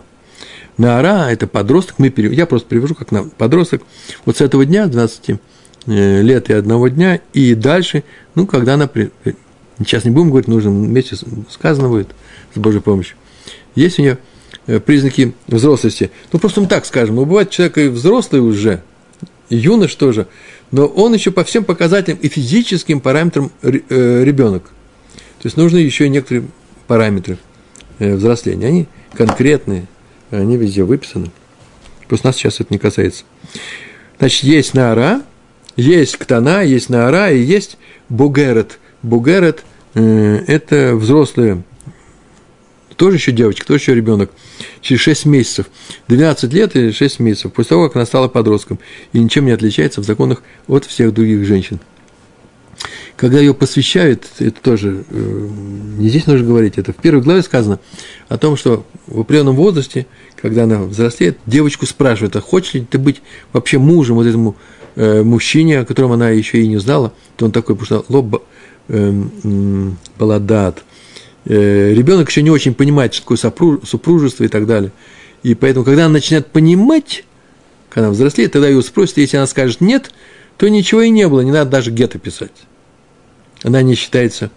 [0.78, 2.32] Наара– это подросток, мы перев...
[2.32, 3.82] я просто привожу как на подросток,
[4.26, 5.40] вот с этого дня, 12
[5.88, 8.04] э, лет и одного дня, и дальше,
[8.36, 9.10] ну, когда она, при...
[9.80, 11.18] сейчас не будем говорить, нужно вместе
[11.50, 12.10] сказано будет,
[12.54, 13.18] с Божьей помощью,
[13.74, 14.20] есть у нее
[14.68, 16.12] э, признаки взрослости.
[16.32, 18.84] Ну, просто мы так скажем, ну, бывает человек и взрослый уже,
[19.50, 20.28] и юнош тоже,
[20.72, 24.64] но он еще по всем показателям и физическим параметрам э, ребенок.
[25.40, 26.48] То есть нужны еще некоторые
[26.88, 27.38] параметры
[28.00, 28.68] взросления.
[28.68, 29.88] Они конкретные,
[30.32, 31.32] они везде выписаны.
[32.08, 33.24] Просто нас сейчас это не касается.
[34.20, 35.22] Значит, есть Наара,
[35.76, 37.78] есть Ктана, есть Наара и есть
[38.10, 38.80] Бугерет.
[39.04, 41.64] Бугерет э,– это взрослые,
[42.96, 44.32] тоже еще девочка, тоже еще ребенок,
[44.88, 45.66] через 6 месяцев,
[46.08, 48.80] 12 лет и 6 месяцев, после того, как она стала подростком,
[49.12, 51.80] и ничем не отличается в законах от всех других женщин.
[53.16, 55.48] Когда ее посвящают, это тоже э,
[55.98, 57.80] не здесь нужно говорить, это в первой главе сказано
[58.30, 63.00] о том, что в определенном возрасте, когда она взрослеет, девочку спрашивают, а хочешь ли ты
[63.00, 63.22] быть
[63.54, 64.56] вообще мужем вот этому
[64.96, 68.44] э, мужчине, о котором она еще и не знала, то он такой, потому что лоб
[68.88, 70.84] э, э, баладат.
[71.48, 74.92] Э, ребенок еще не очень понимает, что такое супружество и так далее.
[75.44, 77.24] И поэтому, когда она начинает понимать,
[77.90, 80.12] когда она взрослеет, тогда ее спросят, если она скажет нет,
[80.58, 82.52] то ничего и не было, не надо даже гетто писать
[83.64, 84.52] она не считается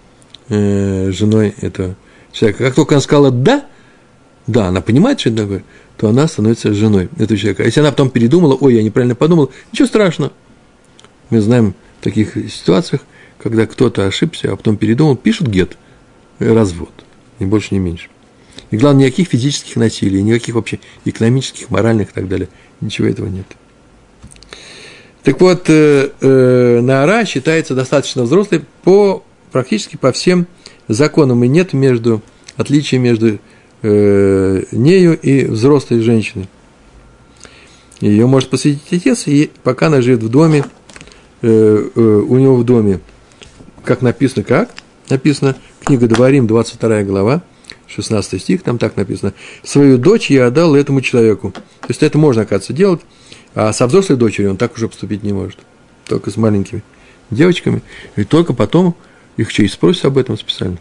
[0.48, 1.96] э, женой этого
[2.32, 2.64] человека.
[2.64, 3.64] Как только она сказала «да»,
[4.46, 5.64] да, она понимает, что это такое,
[5.96, 7.62] то она становится женой этого человека.
[7.62, 10.32] А если она потом передумала, ой, я неправильно подумал, ничего страшного.
[11.28, 13.02] Мы знаем в таких ситуациях,
[13.38, 15.76] когда кто-то ошибся, а потом передумал, пишут гет,
[16.40, 16.92] развод,
[17.38, 18.08] ни больше, ни меньше.
[18.70, 22.48] И главное, никаких физических насилий, никаких вообще экономических, моральных и так далее.
[22.80, 23.46] Ничего этого нет.
[25.22, 29.22] Так вот, э, э, Наара считается достаточно взрослой по,
[29.52, 30.46] практически по всем
[30.88, 32.22] законам, и нет между,
[32.56, 33.38] отличия между
[33.82, 36.48] э, нею и взрослой женщиной.
[38.00, 40.64] Ее может посвятить отец, и пока она живет в доме,
[41.42, 43.00] э, э, у него в доме,
[43.84, 44.70] как написано, как?
[45.10, 47.42] Написано, книга Дворим, 22 глава,
[47.88, 51.50] 16 стих, там так написано, «Свою дочь я отдал этому человеку».
[51.52, 53.00] То есть это можно, оказывается, делать,
[53.54, 55.58] а со взрослой дочерью он так уже поступить не может.
[56.06, 56.82] Только с маленькими
[57.30, 57.82] девочками.
[58.16, 58.94] И только потом
[59.36, 60.78] их через спросят об этом специально.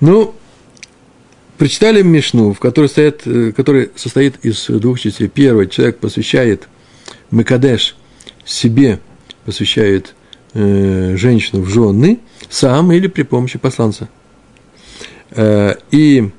[0.00, 0.34] Ну,
[1.58, 5.28] прочитали Мишну, в которой, стоит, э, который состоит из двух частей.
[5.28, 6.68] Первый человек посвящает
[7.30, 7.96] Мекадеш
[8.44, 9.00] себе,
[9.44, 10.14] посвящает
[10.54, 14.08] э, женщину в жены сам или при помощи посланца.
[15.30, 16.30] Э, и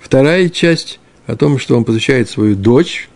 [0.00, 3.08] вторая часть о том, что он посвящает свою дочь,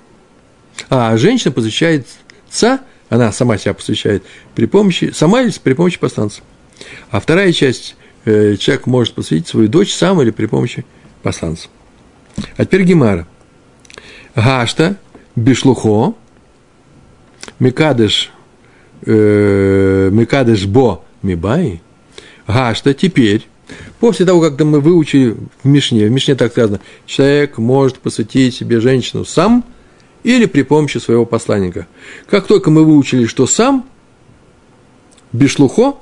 [0.91, 2.07] а женщина посвящает
[2.49, 4.23] отца, она сама себя посвящает
[4.55, 6.43] при помощи, сама или при помощи посланца.
[7.11, 10.85] А вторая часть, э, человек может посвятить свою дочь сам или при помощи
[11.23, 11.69] посланца.
[12.57, 13.27] А теперь Гемара.
[14.35, 14.97] Гашта,
[15.35, 16.15] Бишлухо,
[17.59, 18.31] Микадыш,
[19.05, 21.81] э, Микадыш Бо Мибай,
[22.47, 23.47] Гашта теперь
[24.01, 28.81] После того, как мы выучили в Мишне, в Мишне так сказано, человек может посвятить себе
[28.81, 29.65] женщину сам
[30.23, 31.87] или при помощи своего посланника.
[32.29, 33.85] Как только мы выучили, что сам,
[35.33, 35.97] бишлухо,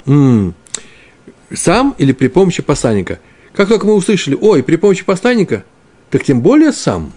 [1.55, 3.19] сам или при помощи посланника.
[3.55, 5.65] Как только мы услышали, ой, при помощи посланника,
[6.11, 7.13] так тем более сам.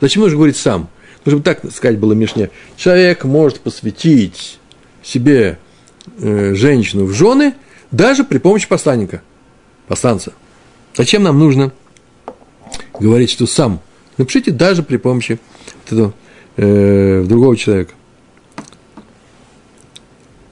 [0.00, 0.88] Зачем нужно говорить сам?
[1.24, 2.50] Нужно так сказать было Мишне.
[2.76, 4.58] Человек может посвятить
[5.04, 5.58] себе
[6.18, 7.54] э, женщину в жены
[7.90, 9.22] даже при помощи посланника–
[9.86, 10.32] посланца.
[10.94, 11.72] Зачем нам нужно
[12.98, 13.80] говорить, что сам?
[14.16, 15.38] Напишите даже при помощи
[15.86, 16.14] этого,
[16.56, 17.92] э, другого человека.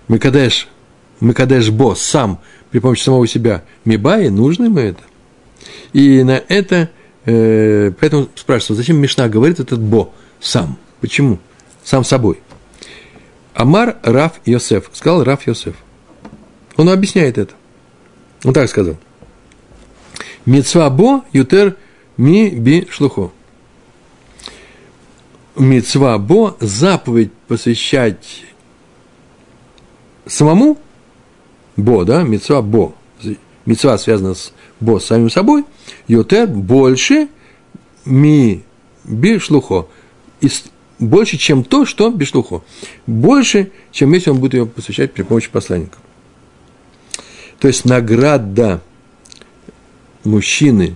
[0.09, 0.69] Микадеш,
[1.21, 3.65] Микадеш Бо, сам, при помощи самого себя.
[3.85, 5.03] Мибаи, нужно ему это?
[5.93, 6.91] И на это,
[7.25, 10.77] э, поэтому спрашивают, зачем Мишна говорит этот Бо сам?
[11.01, 11.39] Почему?
[11.85, 12.41] Сам собой.
[13.55, 14.91] Амар Раф Йосеф.
[14.93, 15.75] Сказал Раф Йосеф.
[16.77, 17.55] Он объясняет это.
[18.45, 18.97] Он так сказал.
[20.47, 21.77] Мецва Бо Ютер
[22.17, 23.31] Ми Би Шлухо.
[25.57, 28.45] Мецва Бо– заповедь посвящать
[30.27, 30.79] самому
[31.77, 32.95] Бо, да, Мецва Бо.
[33.67, 35.65] Мецва связана с Бо, самим собой.
[36.09, 37.29] Ютер больше
[38.05, 38.63] Ми
[39.05, 39.87] Би Шлухо.
[41.03, 42.63] Больше, чем то, что Бишлухо.
[43.09, 45.99] Больше, чем если он будет ее посвящать при помощи посланника.
[47.59, 48.81] То есть награда
[50.23, 50.95] мужчины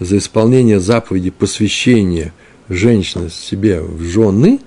[0.00, 2.32] за исполнение заповеди посвящения
[2.68, 4.58] женщины себе в жены,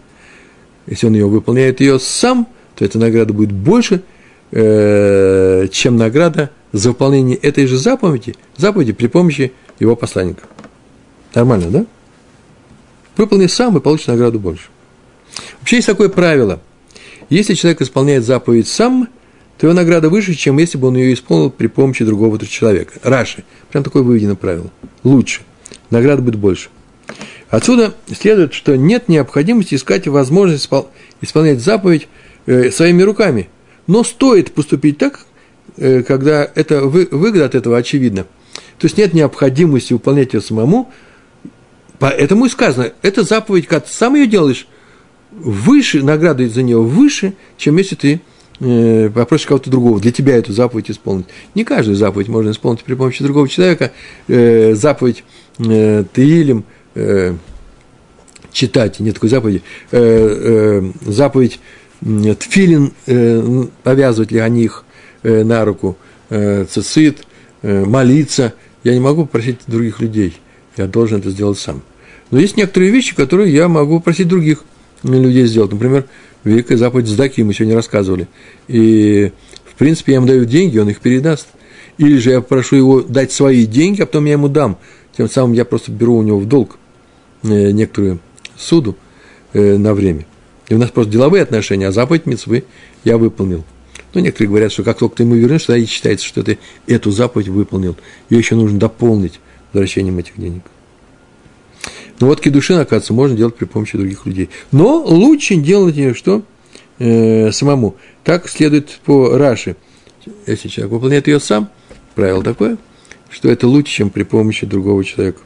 [0.85, 4.03] если он ее выполняет ее сам, то эта награда будет больше,
[4.51, 10.43] э, чем награда за выполнение этой же заповеди, заповеди при помощи его посланника.
[11.35, 11.85] Нормально, да?
[13.17, 14.69] Выполни сам и получишь награду больше.
[15.59, 16.61] Вообще есть такое правило.
[17.29, 19.09] Если человек исполняет заповедь сам,
[19.57, 22.93] то его награда выше, чем если бы он ее исполнил при помощи другого человека.
[23.03, 23.43] Раши.
[23.71, 24.69] Прям такое выведено правило.
[25.03, 25.41] Лучше.
[25.89, 26.69] Награда будет больше.
[27.49, 30.69] Отсюда следует, что нет необходимости искать возможность
[31.21, 32.07] исполнять заповедь
[32.45, 33.49] э, своими руками.
[33.87, 35.21] Но стоит поступить так,
[35.77, 38.25] э, когда это выгода от этого очевидна.
[38.77, 40.91] То есть нет необходимости выполнять ее самому.
[41.99, 44.67] Поэтому и сказано, это заповедь, когда ты сам ее делаешь,
[45.37, 48.21] выше, награда за нее выше, чем если ты
[48.59, 51.27] э, попросишь кого-то другого для тебя эту заповедь исполнить.
[51.55, 53.91] Не каждую заповедь можно исполнить при помощи другого человека.
[54.27, 55.23] Э, заповедь
[55.59, 56.63] э, Таилим
[56.95, 57.35] э,
[58.51, 61.59] читать, нет такой заповеди, заповедь
[61.99, 62.91] Тфилин,
[63.83, 64.83] повязывать ли они их
[65.21, 65.97] э, на руку,
[66.29, 67.23] цицит,
[67.61, 68.53] молиться.
[68.83, 70.33] Я не могу просить других людей,
[70.75, 71.81] я должен это сделать сам.
[72.31, 74.63] Но есть некоторые вещи, которые я могу просить других–
[75.03, 75.71] людей сделать.
[75.71, 76.05] Например,
[76.43, 78.27] великая заповедь Сдаки мы сегодня рассказывали.
[78.67, 79.31] И,
[79.65, 81.47] в принципе, я ему даю деньги, он их передаст.
[81.97, 84.77] Или же я прошу его дать свои деньги, а потом я ему дам.
[85.17, 86.77] Тем самым я просто беру у него в долг
[87.43, 88.19] э, некоторую
[88.55, 88.95] суду
[89.53, 90.25] э, на время.
[90.69, 92.65] И у нас просто деловые отношения, а заповедь мецвы
[93.03, 93.63] я выполнил.
[94.13, 97.11] Но некоторые говорят, что как только ты ему вернешь, тогда и считается, что ты эту
[97.11, 97.95] заповедь выполнил.
[98.29, 99.39] Ее еще нужно дополнить
[99.73, 100.63] возвращением этих денег.
[102.19, 104.49] Но вот кедушин, оказывается, можно делать при помощи других людей.
[104.71, 106.43] Но лучше делать ее что?
[106.99, 107.95] Э, самому.
[108.23, 109.75] Так следует по Раши.
[110.45, 111.69] Если человек выполняет ее сам,
[112.15, 112.77] правило такое,
[113.29, 115.41] что это лучше, чем при помощи другого человека.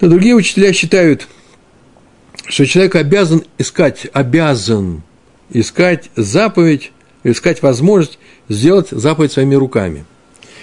[0.00, 1.26] Но другие учителя считают,
[2.46, 5.02] что человек обязан искать, обязан
[5.50, 6.92] искать заповедь,
[7.24, 10.04] искать возможность сделать заповедь своими руками.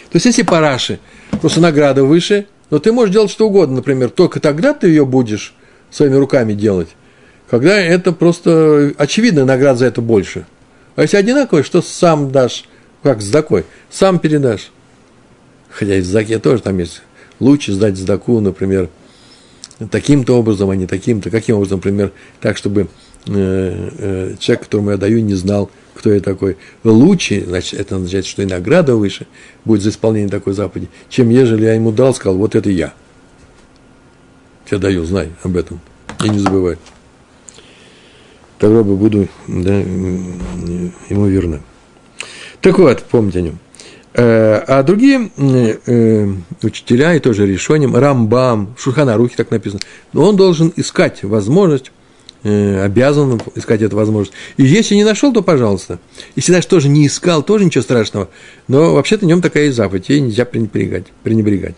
[0.09, 0.99] То есть, если по Раши
[1.41, 5.53] просто награда выше, но ты можешь делать что угодно, например, только тогда ты ее будешь
[5.91, 6.89] своими руками делать,
[7.49, 10.45] когда это просто очевидно, наград за это больше.
[10.95, 12.65] А если одинаково, что сам дашь,
[13.03, 14.71] как с дакой, сам передашь.
[15.69, 17.01] Хотя и в заке тоже там есть
[17.39, 18.89] лучше сдать сдаку, например,
[19.91, 21.29] таким-то образом, а не таким-то.
[21.29, 22.87] Каким образом, например, так, чтобы
[23.27, 28.25] э, э, человек, которому я даю, не знал, кто я такой, лучше, значит, это означает,
[28.25, 29.27] что и награда выше
[29.65, 32.93] будет за исполнение такой заповеди, чем ежели я ему дал, сказал, вот это я.
[34.65, 35.79] Тебе даю, знай об этом.
[36.23, 36.77] И не забывай.
[38.57, 41.61] Тогда бы буду да, ему верно.
[42.61, 43.59] Так вот, помните о нем.
[44.13, 46.27] Э, а другие э,
[46.63, 49.81] учителя, и тоже решением, Рамбам, Шурханарухи так написано,
[50.13, 51.91] но он должен искать возможность
[52.45, 54.37] обязан искать эту возможность.
[54.57, 55.99] И если не нашел, то пожалуйста.
[56.35, 58.29] Если даже тоже не искал, тоже ничего страшного.
[58.67, 61.07] Но вообще-то в нем такая есть заповедь, ей нельзя пренебрегать.
[61.23, 61.75] пренебрегать.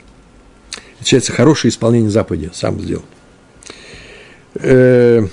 [1.00, 3.06] Это считается хорошее исполнение заповеди, сам сделал.
[4.56, 5.26] Э,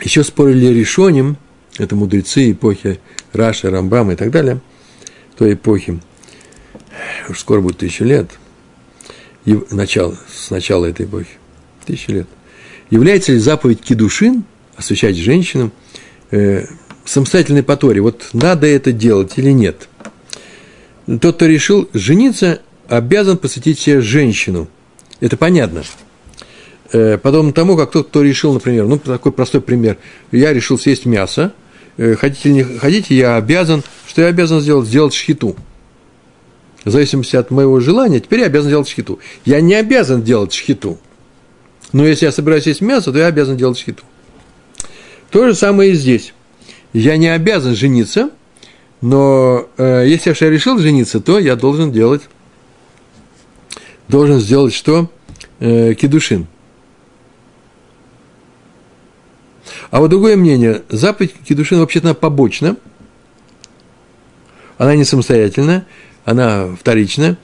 [0.00, 1.36] еще спорили решением,
[1.76, 3.00] это мудрецы эпохи
[3.32, 4.60] Раши, Рамбама и так далее,
[5.36, 6.00] той эпохи,
[7.28, 8.30] уж скоро будет тысяча лет,
[9.44, 11.30] и начало, с начала этой эпохи,
[11.84, 12.28] тысяча лет–
[12.90, 14.42] Является ли заповедь кедушин,
[14.76, 15.72] освещать женщинам,
[16.32, 16.66] э,
[17.04, 17.76] самостоятельной по?
[18.00, 19.88] Вот надо это делать или нет?
[21.06, 24.68] Тот, кто решил жениться, обязан посвятить себе женщину.
[25.20, 25.84] Это понятно.
[26.92, 29.96] Э, подобно тому, как тот, кто решил, например, ну, такой простой пример.
[30.32, 31.52] Я решил съесть мясо.
[31.96, 34.88] Э, хотите или не хотите, я обязан, что я обязан сделать?
[34.88, 35.54] Сделать шхиту.
[36.84, 39.20] В зависимости от моего желания, теперь я обязан делать шхиту.
[39.44, 40.98] Я не обязан делать шхиту–
[41.92, 44.04] но если я собираюсь есть мясо, то я обязан делать шхиту.
[45.30, 46.34] То же самое и здесь.
[46.92, 48.30] Я не обязан жениться,
[49.00, 52.22] но э, если я решил жениться, то я должен делать
[54.10, 55.10] должен сделать что?
[55.60, 56.46] Э, кедушин.
[59.90, 62.76] А вот другое мнение, заповедь кедушин вообще-то побочна,
[64.78, 65.86] она не самостоятельная,
[66.24, 67.38] она вторичная.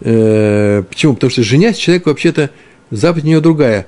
[0.00, 1.14] Э, почему?
[1.14, 2.50] Потому что женясь, человек вообще-то,
[2.92, 3.86] заповедь у него другая.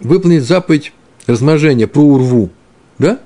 [0.00, 0.92] Выполнить заповедь
[1.26, 2.50] размножения про урву,
[2.98, 3.18] да?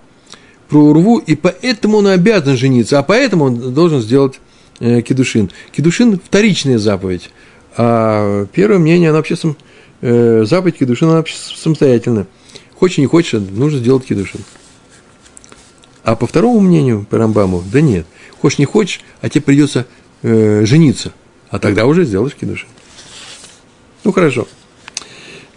[0.68, 4.40] Про урву, и поэтому он обязан жениться, а поэтому он должен сделать
[4.80, 5.50] э, кедушин.
[5.72, 7.30] Кедушин– вторичная заповедь,
[7.76, 9.56] а первое мнение, она вообще сам,
[10.00, 12.26] э, заповедь кедушин, она вообще самостоятельная.
[12.74, 14.40] Хочешь, не хочешь, нужно сделать кедушин.
[16.04, 18.06] А по второму мнению, по Рамбаму, да нет.
[18.40, 19.86] Хочешь, не хочешь, а тебе придется
[20.22, 21.12] э, жениться.
[21.50, 22.68] А тогда уже сделаешь кедушин.
[24.04, 24.48] Ну, хорошо.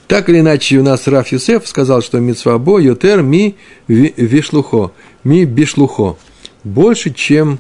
[0.08, 3.56] Так или иначе, у нас Раф Юсеф сказал, что мицвабо йотер ми
[3.88, 4.91] вишлухо,
[5.24, 6.16] ми бишлухо.
[6.64, 7.60] Больше, чем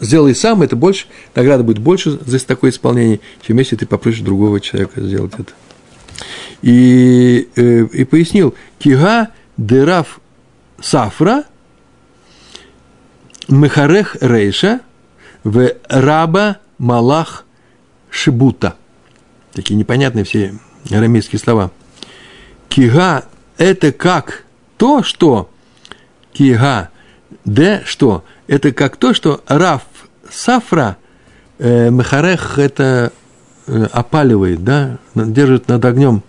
[0.00, 4.60] сделай сам, это больше, награда будет больше за такое исполнение, чем если ты попросишь другого
[4.60, 5.52] человека сделать это.
[6.60, 10.20] И, э, и пояснил, кига дераф
[10.80, 11.44] сафра
[13.48, 14.80] мехарех рейша
[15.44, 17.44] в раба малах
[18.10, 18.76] шибута.
[19.52, 20.54] Такие непонятные все
[20.90, 21.70] арамейские слова.
[22.68, 23.24] Кига–
[23.58, 24.44] это как
[24.78, 25.50] то, что
[26.32, 26.90] кига,
[27.44, 28.24] де что?
[28.46, 29.82] Это как то, что раф
[30.30, 30.96] сафра
[31.58, 33.12] э, мехарех– это
[33.66, 36.22] э, опаливает, да, держит над огнем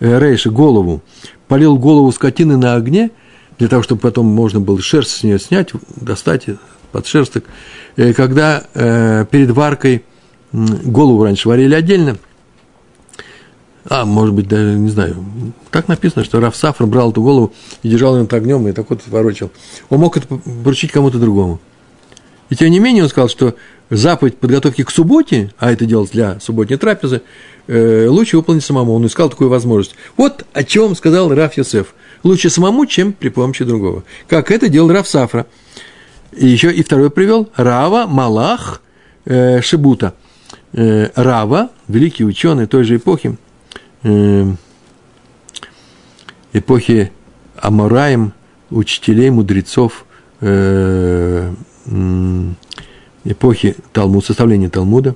[0.00, 1.02] э, рейша голову,
[1.48, 3.10] полил голову скотины на огне,
[3.58, 6.46] для того, чтобы потом можно было шерсть с нее снять, достать
[6.92, 7.44] подшерсток.
[7.96, 10.04] Э, когда э, перед варкой
[10.52, 12.16] голову раньше варили отдельно,
[13.88, 15.16] а, может быть, даже, не знаю,
[15.70, 17.52] так написано, что Раф Сафр брал эту голову
[17.82, 19.50] и держал ее над огнем, и так вот ворочал.
[19.88, 21.60] Он мог это поручить кому-то другому.
[22.50, 23.54] И тем не менее он сказал, что
[23.90, 27.22] заповедь подготовки к субботе, а это делать для субботней трапезы,
[27.68, 28.94] э, лучше выполнить самому.
[28.94, 29.94] Он искал такую возможность.
[30.16, 31.94] Вот о чем сказал Раф Йосеф.
[32.22, 34.04] Лучше самому, чем при помощи другого.
[34.28, 35.46] Как это делал Раф Сафра.
[36.32, 38.82] И еще и второй привел Рава Малах
[39.24, 40.14] э, Шибута.
[40.72, 43.36] Э, Рава, великий ученый той же эпохи,
[44.02, 44.46] э,
[46.52, 47.12] эпохи
[47.56, 48.32] Амараем,
[48.70, 50.04] учителей, мудрецов,
[50.40, 51.52] э,
[53.24, 55.14] эпохи Талмуд, составления Талмуда.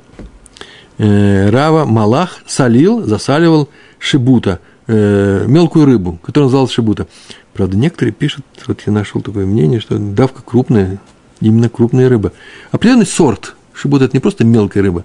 [0.99, 3.69] Э, Рава Малах солил, засаливал
[3.99, 7.07] Шибута, мелкую рыбу, которую называл Шибута.
[7.55, 10.99] Правда, некоторые пишут, вот я нашел такое мнение, что давка крупная,
[11.41, 12.33] именно крупная рыба.
[12.71, 13.55] Определенный сорт.
[13.73, 15.05] Шибут– это не просто мелкая рыба,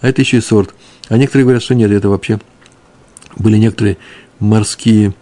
[0.00, 0.74] а это еще и сорт.
[1.08, 2.40] А некоторые говорят, что нет, это вообще
[3.36, 3.98] были некоторые
[4.38, 5.14] морские,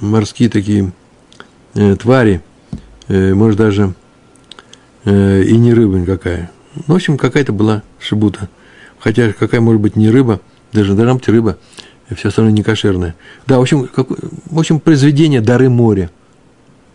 [0.00, 0.92] морские такие
[1.74, 2.42] э, твари,
[3.08, 3.94] э, может, даже
[5.04, 6.50] э, и не рыба никакая.
[6.86, 8.48] Ну, в общем, какая-то была шибута.
[8.98, 10.40] Хотя какая может быть не рыба,
[10.72, 11.58] даже на рамте рыба–
[12.10, 13.14] и все остальное не кошерное.
[13.46, 16.10] Да, в общем, как, в общем, произведение «Дары моря».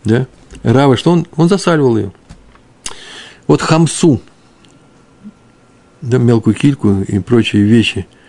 [0.04, 0.26] Да?
[0.62, 1.26] Рава, что он?
[1.36, 2.12] Он засаливал ее.
[3.46, 4.20] Вот хамсу,
[6.00, 8.19] да, мелкую кильку и прочие вещи э,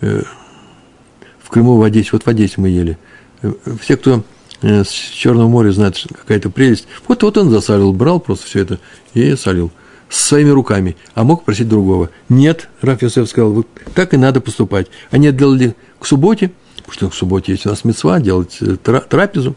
[0.00, 2.98] в Крыму в Одессе, вот в Одессе мы ели.
[3.42, 4.22] Э, все, кто
[4.62, 8.78] э, с Черного моря знает, какая-то прелесть, вот, вот он засалил, брал просто все это
[9.14, 9.72] и солил
[10.10, 12.10] своими руками, а мог просить другого.
[12.28, 14.88] Нет, Раф Йосеф сказал, вот так и надо поступать.
[15.10, 19.56] Они отделали к субботе, потому что к субботе есть у нас мецва делать э, трапезу.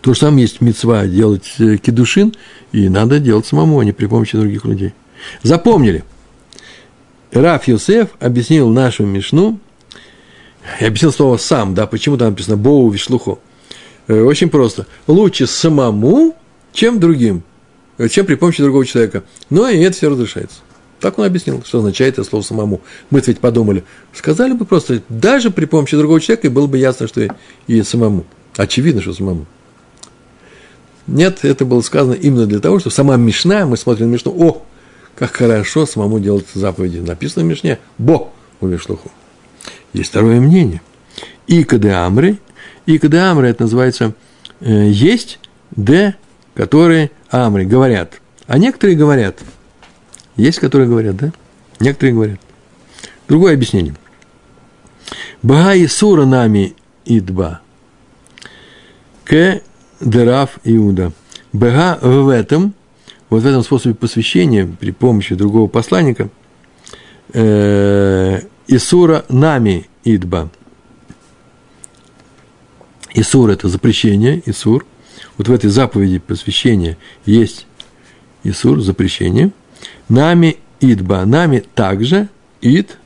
[0.00, 2.34] То же самое есть мецва делать э, кедушин,
[2.72, 4.94] и надо делать самому, а не при помощи других людей.
[5.42, 6.04] Запомнили.
[7.32, 9.58] Раф Йосеф объяснил нашу Мишну,
[10.80, 13.38] я объяснил слово «сам», да, почему там написано «боу вишлухо».
[14.08, 14.86] Э, очень просто.
[15.06, 16.34] Лучше самому,
[16.72, 17.42] чем другим,
[18.10, 19.24] чем при помощи другого человека.
[19.48, 20.58] Но и это все разрешается.
[21.00, 22.80] Так он объяснил, что означает это слово самому.
[23.10, 27.08] Мы ведь подумали, сказали бы просто, даже при помощи другого человека, и было бы ясно,
[27.08, 27.30] что и,
[27.66, 28.26] и самому.
[28.56, 29.46] Очевидно, что самому.
[31.06, 34.62] Нет, это было сказано именно для того, что сама Мишна, мы смотрим на Мишну, о,
[35.16, 36.98] как хорошо самому делать заповеди.
[36.98, 39.10] Написано в Мишне, бо у Вишлуху.
[39.92, 40.80] Есть второе мнение.
[41.46, 42.38] И кадеамры,
[42.86, 44.14] и кадеамры, это называется,
[44.60, 45.38] э, есть,
[45.70, 46.14] де,
[46.54, 48.20] которые амри, говорят.
[48.46, 49.38] А некоторые говорят–
[50.40, 51.32] есть, которые говорят, да?
[51.80, 52.40] Некоторые говорят.
[53.28, 53.94] Другое объяснение.
[55.42, 57.60] Бага и сура нами идба.
[59.24, 59.60] К
[60.00, 61.12] дераф Иуда.
[61.52, 62.74] Бага в этом,
[63.30, 66.28] вот в этом способе посвящения при помощи другого посланника,
[67.32, 70.50] э, Исура нами идба.
[73.14, 74.86] Исур– это запрещение, Исур.
[75.36, 77.66] Вот в этой заповеди посвящения есть
[78.44, 79.50] Исур, запрещение–
[80.08, 82.28] Нами идба, нами также,
[82.60, 82.98] ид,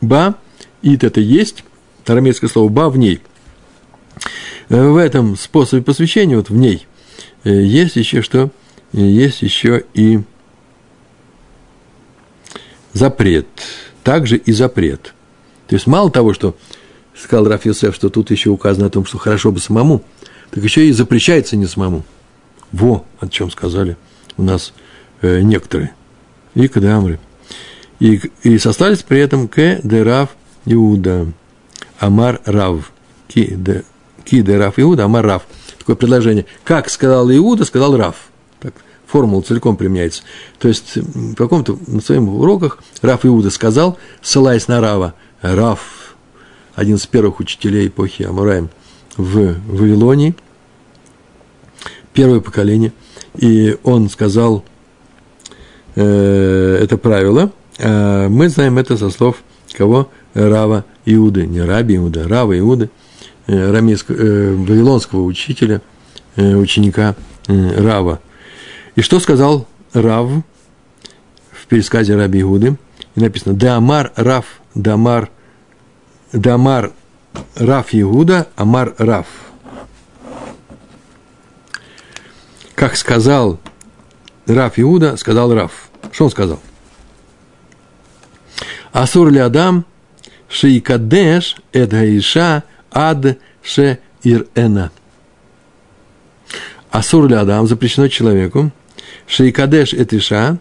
[0.00, 0.36] ба,
[0.82, 1.64] ид это есть,
[2.06, 3.20] арамейское слово ба в ней.
[4.68, 6.86] В этом способе посвящения, вот в ней,
[7.42, 8.50] есть еще что?
[8.94, 10.20] Есть еще и
[12.92, 13.48] запрет.
[14.04, 15.14] Также и запрет.
[15.66, 16.56] То есть мало того, что
[17.16, 20.04] сказал Раф Йосеф, что тут еще указано о том, что хорошо бы самому,
[20.50, 22.04] так еще и запрещается не самому.
[22.70, 23.96] Во, о чем сказали
[24.36, 24.72] у нас
[25.22, 25.92] э, некоторые.
[26.54, 27.18] И Кадамры.
[27.98, 29.80] И, и состались при этом К.
[29.82, 30.36] Де Рав
[30.66, 31.26] Иуда.
[31.98, 32.92] Амар Рав.
[33.26, 33.82] Ки Де,
[34.24, 35.42] ки де Рав Иуда, Амар Рав.
[35.78, 36.46] Такое предложение.
[36.62, 38.30] Как сказал Иуда, сказал Рав.
[38.64, 38.74] Так,
[39.06, 40.22] формула целиком применяется.
[40.58, 45.12] То есть, в каком-то на своих уроках Раф Иуда сказал, ссылаясь на Рава,
[45.42, 46.16] Раф,
[46.74, 48.70] один из первых учителей эпохи Амураем
[49.18, 50.34] в Вавилонии,
[52.14, 52.94] первое поколение,
[53.36, 54.64] и он сказал
[55.94, 59.42] э, это правило, а мы знаем это со слов
[59.74, 60.08] кого?
[60.32, 62.90] Рава Иуды, не Раби Иуда, Рава Иуды,
[63.46, 65.82] э, рамейского, э, вавилонского учителя,
[66.36, 67.14] э, ученика
[67.46, 68.20] э, Рава.
[68.96, 70.30] И что сказал Рав
[71.50, 72.76] в пересказе Раби Иуды?
[73.14, 75.30] И написано «Дамар Рав, Дамар,
[76.32, 76.92] Дамар
[77.56, 79.26] Рав Иуда, Амар Рав».
[82.74, 83.58] Как сказал
[84.46, 85.72] Рав Иуда, сказал Рав.
[86.12, 86.60] Что он сказал?
[88.92, 89.84] Асур ли Адам,
[90.48, 94.92] шейкадеш эд гаиша ад ше ирена.
[96.90, 98.70] Асур ли Адам, запрещено человеку,
[99.26, 100.58] шейкадеш эт иша,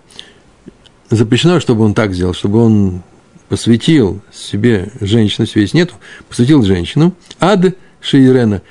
[1.10, 3.04] запрещено, чтобы он так сделал, чтобы он
[3.50, 5.96] посвятил себе женщину, связь нету,
[6.28, 8.62] посвятил женщину, ад шейрена,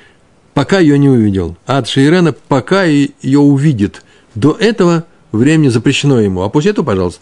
[0.53, 1.55] пока ее не увидел.
[1.65, 4.03] Ад шейрена, пока ее увидит.
[4.35, 7.21] До этого времени запрещено ему, а после этого, пожалуйста,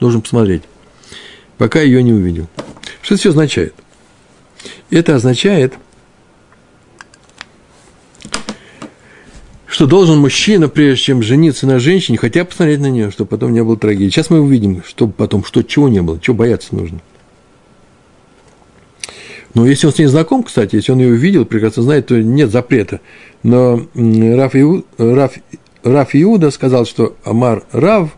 [0.00, 0.62] должен посмотреть,
[1.58, 2.48] пока ее не увидел.
[3.02, 3.74] Что это все означает?
[4.90, 5.74] Это означает,
[9.72, 13.64] что должен мужчина, прежде чем жениться на женщине, хотя посмотреть на нее, чтобы потом не
[13.64, 14.10] было трагедии.
[14.10, 17.00] Сейчас мы увидим, чтобы потом, что чего не было, чего бояться нужно.
[19.54, 22.50] Но если он с ней знаком, кстати, если он ее увидел, прекрасно знает, то нет
[22.50, 23.00] запрета.
[23.42, 25.38] Но Раф, Иу, Раф,
[25.82, 28.10] Раф Иуда сказал, что Амар Рав,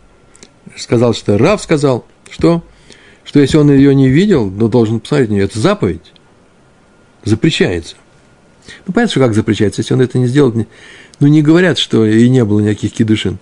[0.77, 2.65] сказал, что Рав сказал, что,
[3.23, 6.13] что если он ее не видел, но должен посмотреть на нее, это заповедь,
[7.23, 7.95] запрещается.
[8.87, 10.53] Ну, понятно, что как запрещается, если он это не сделал,
[11.21, 13.39] ну, не говорят, что и не было никаких кидышин.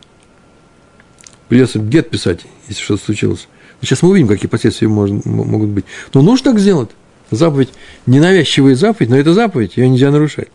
[1.49, 3.49] Придется гет писать, если что-то случилось.
[3.81, 5.85] Сейчас мы увидим, какие последствия может, могут быть.
[6.14, 6.91] Но нужно так сделать.
[7.31, 7.70] Заповедь,
[8.07, 10.49] ненавязчивая заповедь, но это заповедь, ее нельзя нарушать.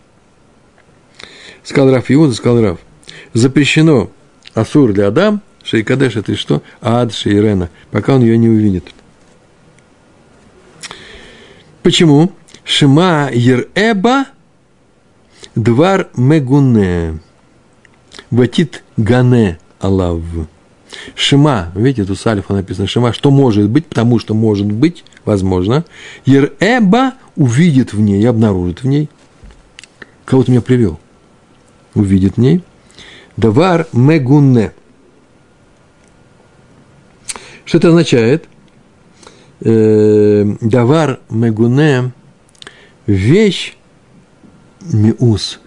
[1.63, 2.79] Сказал Раф Иуда, сказал Раф,
[3.33, 4.09] запрещено
[4.53, 6.61] Асур для Адам, Шейкадеш это что?
[6.81, 8.85] Ад Шейрена, пока он ее не увидит.
[11.83, 12.31] Почему?
[12.63, 14.27] Шима Ереба
[15.57, 17.17] Двар мегуне.
[18.29, 20.21] Ватит гане алав.
[21.15, 25.83] Шима, видите, тут с альфа написано Шима, что может быть, потому что может быть, возможно.
[26.25, 29.09] Ереба увидит в ней, обнаружит в ней.
[30.25, 30.99] Кого-то меня привел.
[31.95, 32.61] Увидит в ней.
[33.35, 34.73] Давар мегуне.
[37.65, 38.45] Что это означает?
[39.61, 42.11] Э, давар мегуне–
[43.07, 43.76] вещь,
[44.93, 45.59] миус,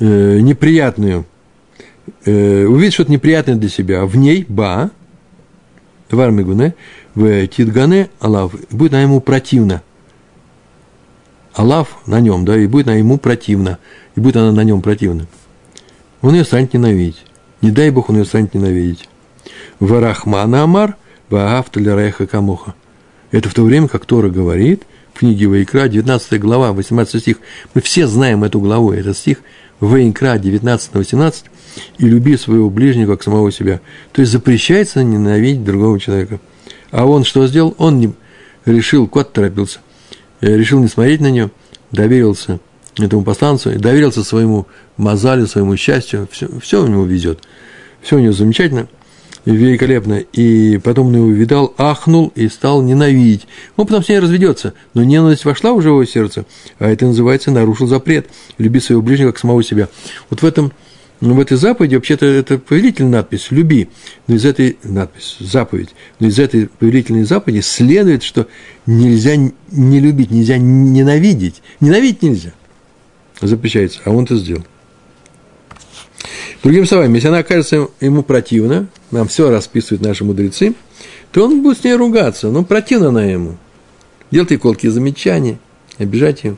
[0.00, 1.24] э, неприятную,
[2.24, 4.90] э, увидит что-то неприятное для себя, в ней ба,
[6.08, 6.74] товар мигуне,
[7.14, 9.82] в титгане алав, будет на ему противно.
[11.54, 13.78] Алав на нем, да, и будет на ему противно,
[14.14, 15.26] и будет она на нем противна.
[16.22, 17.24] Он ее станет ненавидеть.
[17.60, 19.08] Не дай Бог, он ее станет ненавидеть.
[19.80, 20.96] Варахмана Амар,
[21.28, 22.74] Ваафта Лереха Камуха.
[23.30, 24.82] Это в то время, как Тора говорит,
[25.14, 27.38] в книге Ваикра, 19 глава, 18 стих.
[27.74, 29.38] Мы все знаем эту главу, этот стих,
[29.80, 31.44] Ваикра 19-18,
[31.98, 33.80] и люби своего ближнего, как самого себя.
[34.12, 36.40] То есть запрещается ненавидеть другого человека.
[36.90, 37.74] А он что сделал?
[37.78, 38.12] Он не,
[38.64, 39.80] решил, кот торопился,
[40.40, 41.50] э, решил не смотреть на нее,
[41.90, 42.60] доверился
[42.98, 47.40] этому посланцу, доверился своему мозалю, своему счастью, все, все у него везет,
[48.02, 48.88] все у него замечательно–
[49.44, 53.46] великолепно, и потом он его увидал, ахнул и стал ненавидеть.
[53.76, 56.46] Он потом с ней разведется, но ненависть вошла в его сердце,
[56.78, 58.28] а это называется нарушил запрет,
[58.58, 59.88] люби своего ближнего как самого себя.
[60.30, 60.72] Вот в этом
[61.22, 63.88] ну, в этой заповеди, вообще-то, это повелительная надпись «люби»,
[64.26, 68.48] но из этой надпись «заповедь», но из этой повелительной заповеди следует, что
[68.86, 71.62] нельзя не любить, нельзя ненавидеть.
[71.78, 72.52] Ненавидеть нельзя.
[73.40, 74.64] Запрещается, а он это сделал.
[76.62, 80.74] Другими словами, если она окажется ему противна, нам все расписывают наши мудрецы,
[81.32, 83.56] то он будет с ней ругаться, ну, противно она ему.
[84.30, 85.58] Делать ей колкие замечания,
[85.98, 86.56] обижать ее.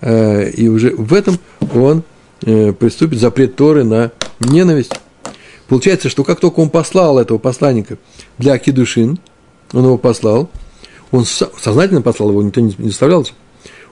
[0.00, 1.38] Э, и уже в этом
[1.74, 2.02] он
[2.42, 4.92] э, приступит запрет Торы на ненависть.
[5.68, 7.98] Получается, что как только он послал этого посланника
[8.38, 9.18] для Кедушин,
[9.72, 10.50] он его послал,
[11.10, 13.32] он сознательно послал его, никто не заставлялся,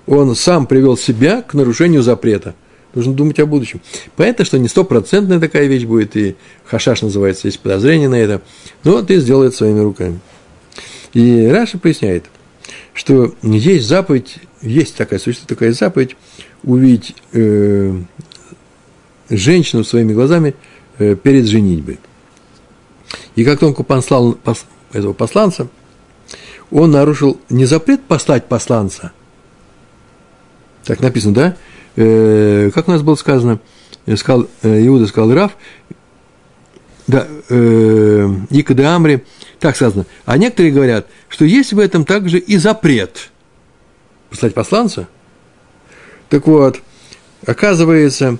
[0.06, 2.54] он сам привел себя к нарушению запрета.
[2.94, 3.80] Нужно думать о будущем.
[4.16, 8.42] Понятно, что не стопроцентная такая вещь будет, и хашаш называется, есть подозрение на это,
[8.84, 10.20] но ты сделай это своими руками.
[11.12, 12.24] И Раша поясняет,
[12.92, 16.16] что есть заповедь, есть такая, существует такая заповедь,
[16.62, 17.94] увидеть э,
[19.28, 20.54] женщину своими глазами
[20.98, 21.98] э, перед женитьбой.
[23.34, 25.68] И как только послал пос, этого посланца,
[26.70, 29.12] он нарушил не запрет послать посланца,
[30.84, 31.56] так написано, да?
[31.96, 33.60] Э, как у нас было сказано,
[34.16, 35.52] сказал, э, Иуда сказал Раф,
[37.06, 39.24] да, э, Ика Амри,
[39.60, 40.06] так сказано.
[40.24, 43.30] А некоторые говорят, что есть в этом также и запрет
[44.30, 45.08] послать посланца.
[46.28, 46.80] Так вот,
[47.46, 48.38] оказывается,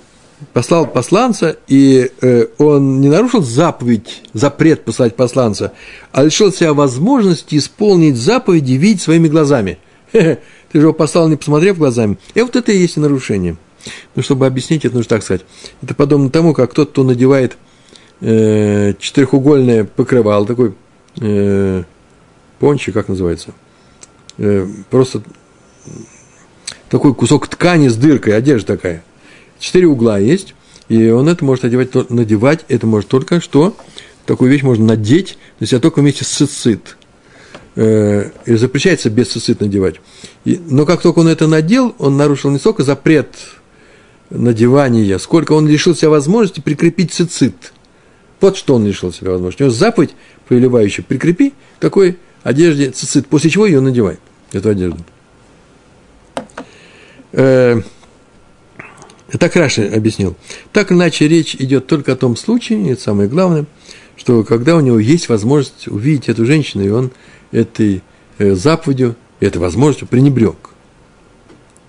[0.53, 5.73] послал посланца, и э, он не нарушил заповедь, запрет послать посланца,
[6.11, 9.77] а лишил себя возможности исполнить заповеди, видеть своими глазами.
[10.75, 12.17] Ты же его послал, не посмотрев глазами.
[12.33, 13.55] И вот это и есть нарушение.
[14.13, 15.45] Ну, чтобы объяснить, это нужно так сказать.
[15.81, 17.55] Это подобно тому, как тот, кто надевает
[18.19, 20.73] э, четырехугольное покрывало, такой
[21.21, 21.83] э,
[22.59, 23.53] пончи, как называется,
[24.37, 25.23] э, просто
[26.89, 29.01] такой кусок ткани с дыркой, одежда такая.
[29.59, 30.55] Четыре угла есть,
[30.89, 33.77] и он это может одевать, надевать, это может только что,
[34.25, 36.97] такую вещь можно надеть на себя только вместе с цицит.
[37.77, 39.95] Э, и запрещается без цицит надевать.
[40.45, 43.35] И, но как только он это надел, он нарушил не только запрет
[44.29, 47.73] надевания, сколько он лишил себя возможности прикрепить цицит.
[48.39, 49.63] Вот что он лишил себя возможности.
[49.63, 50.11] У него заповедь,
[50.47, 54.19] повелевающая, прикрепи к такой одежде цицит, после чего ее надевает,
[54.53, 54.99] эту одежду.
[57.33, 57.81] Э,
[59.37, 60.37] так Раши объяснил.
[60.71, 63.65] Так иначе речь идет только о том случае, это самое главное,
[64.15, 67.11] что когда у него есть возможность увидеть эту женщину, и он
[67.51, 68.01] этой
[68.37, 70.55] э, заповедью этой возможностью пренебрег.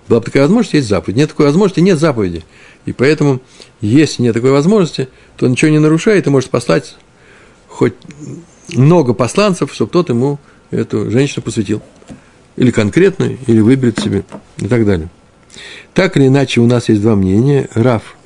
[0.09, 1.17] Была бы такая возможность, есть заповедь.
[1.17, 2.45] Нет такой возможности, нет заповеди.
[2.85, 3.41] И поэтому,
[3.81, 6.97] если нет такой возможности, то ничего не нарушает и может послать
[7.69, 7.95] хоть
[8.73, 10.39] много посланцев, чтобы тот ему
[10.71, 11.83] эту женщину посвятил.
[12.57, 14.25] Или конкретно, или выберет себе,
[14.59, 15.11] и так далее.
[15.93, 17.69] Так или иначе, у нас есть два мнения.
[17.75, 18.17] Раф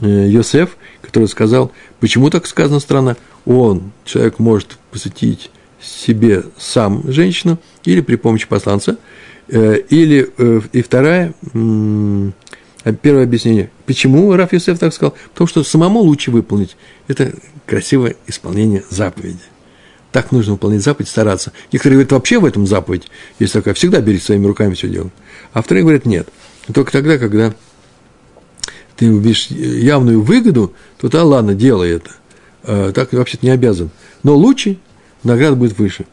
[0.00, 5.50] э, Йосеф, который сказал, почему так сказано странно, он, человек, может посвятить
[5.80, 8.98] себе сам женщину или при помощи посланца,
[9.48, 11.34] э, или э, и вторая,
[13.02, 16.76] первое объяснение, почему Раф Юсеф так сказал, потому что самому лучше выполнить,
[17.06, 17.32] это
[17.66, 19.38] красивое исполнение заповеди.
[20.12, 21.52] Так нужно выполнять заповедь, стараться.
[21.70, 25.12] Некоторые говорят, вообще в этом заповедь, есть такая, всегда бери своими руками все делать.
[25.52, 26.28] А вторые говорят, нет.
[26.72, 27.54] Только тогда, когда
[28.96, 32.10] ты увидишь явную выгоду, то да, ладно, делай это.
[32.64, 33.90] А, так вообще-то не обязан.
[34.22, 34.78] Но лучше
[35.22, 36.06] награда будет выше.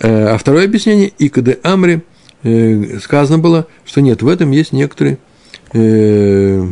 [0.00, 2.00] Э, а второе объяснение, Икаде Амри,
[2.42, 5.18] э, сказано было, что нет, в этом есть некоторые,
[5.72, 6.66] э,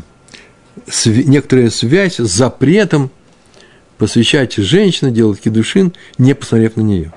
[1.05, 3.11] некоторая связь с запретом
[3.99, 7.13] посвящать женщину, делать кедушин, не посмотрев на нее.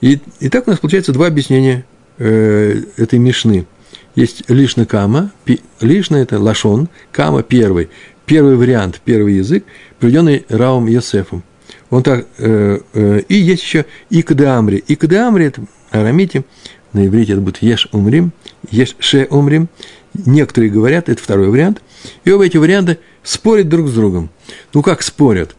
[0.00, 1.86] И, и так у нас получается два объяснения
[2.18, 3.66] этой мишны.
[4.14, 5.32] Есть лишна кама,
[5.80, 7.88] лишна это лашон, кама первый.
[8.26, 9.64] Первый вариант, первый язык,
[9.98, 11.42] приведенный Раум Йосефом–
[11.90, 14.82] он так, э, э, и есть еще Икадеамри.
[14.86, 16.44] Икадеамри– это арамите,
[16.92, 18.32] на иврите это будет Еш Умрим,
[18.70, 19.68] Еш Ше Умрим.
[20.14, 21.82] Некоторые говорят, это второй вариант.
[22.24, 24.30] И оба эти варианта спорят друг с другом.
[24.72, 25.56] Ну, как спорят?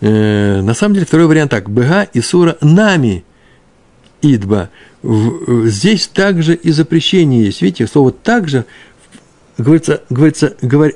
[0.00, 1.68] Э, на самом деле, второй вариант так.
[1.68, 3.24] Бега и Сура нами
[4.22, 4.70] идба.
[5.02, 7.62] В, здесь также и запрещение есть.
[7.62, 8.64] Видите, слово также
[9.58, 10.92] говорится, говорится, говор,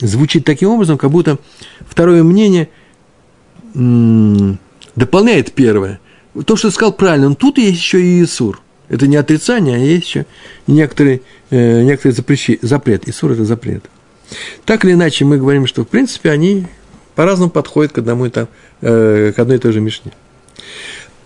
[0.00, 1.38] звучит таким образом, как будто
[1.88, 2.68] второе мнение–
[3.74, 6.00] дополняет первое.
[6.46, 8.62] То, что сказал правильно, но тут есть еще и Исур.
[8.88, 10.26] Это не отрицание, а есть еще
[10.66, 13.08] некоторые, э, некоторые запрещи, запрет.
[13.08, 13.84] Исур– это запрет.
[14.64, 16.66] Так или иначе, мы говорим, что, в принципе, они
[17.14, 18.48] по-разному подходят к, одному и там,
[18.80, 20.12] э, к одной и той же Мишне.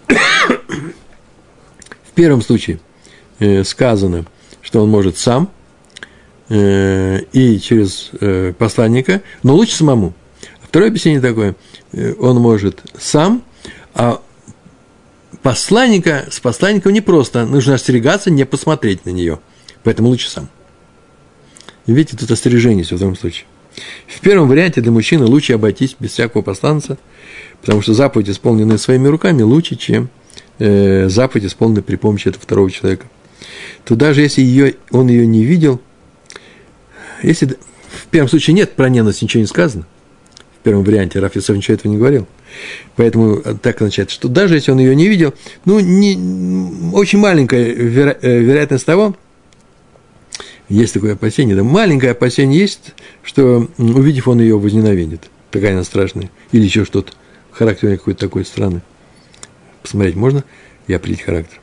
[0.08, 2.80] В первом случае
[3.38, 4.24] э, сказано,
[4.62, 5.50] что он может сам
[6.48, 10.14] э, и через э, посланника, но лучше самому.
[10.76, 11.56] Второе объяснение такое–
[11.96, 13.42] Э, он может сам,
[13.94, 14.20] а
[15.42, 19.40] посланника, с посланником не просто, нужно остерегаться, не посмотреть на нее.
[19.82, 20.48] Поэтому лучше сам.
[21.86, 23.46] Видите, тут остережение в этом случае.
[24.06, 26.98] В первом варианте для мужчины лучше обойтись без всякого посланца,
[27.60, 30.08] потому что заповедь, исполненная своими руками, лучше, чем
[30.58, 33.06] э, заповедь, исполненная при помощи этого второго человека.
[33.84, 35.80] То даже если ее, он ее не видел,
[37.22, 37.56] если
[37.88, 39.86] в первом случае нет про ненависть ничего не сказано,
[40.66, 42.26] первом варианте Раф Йосеф ничего этого не говорил,
[42.96, 45.32] поэтому так означает, что даже если он ее не видел,
[45.64, 49.14] ну, не, очень маленькая веро, э, вероятность того,
[50.68, 55.30] есть такое опасение, да, маленькое опасение есть, что, увидев, он ее возненавидит.
[55.52, 56.32] Такая она страшная.
[56.50, 57.12] Или еще что-то.
[57.52, 58.80] Характер какой-то такой страны.
[59.82, 60.42] Посмотреть можно
[60.88, 61.60] и определить характер.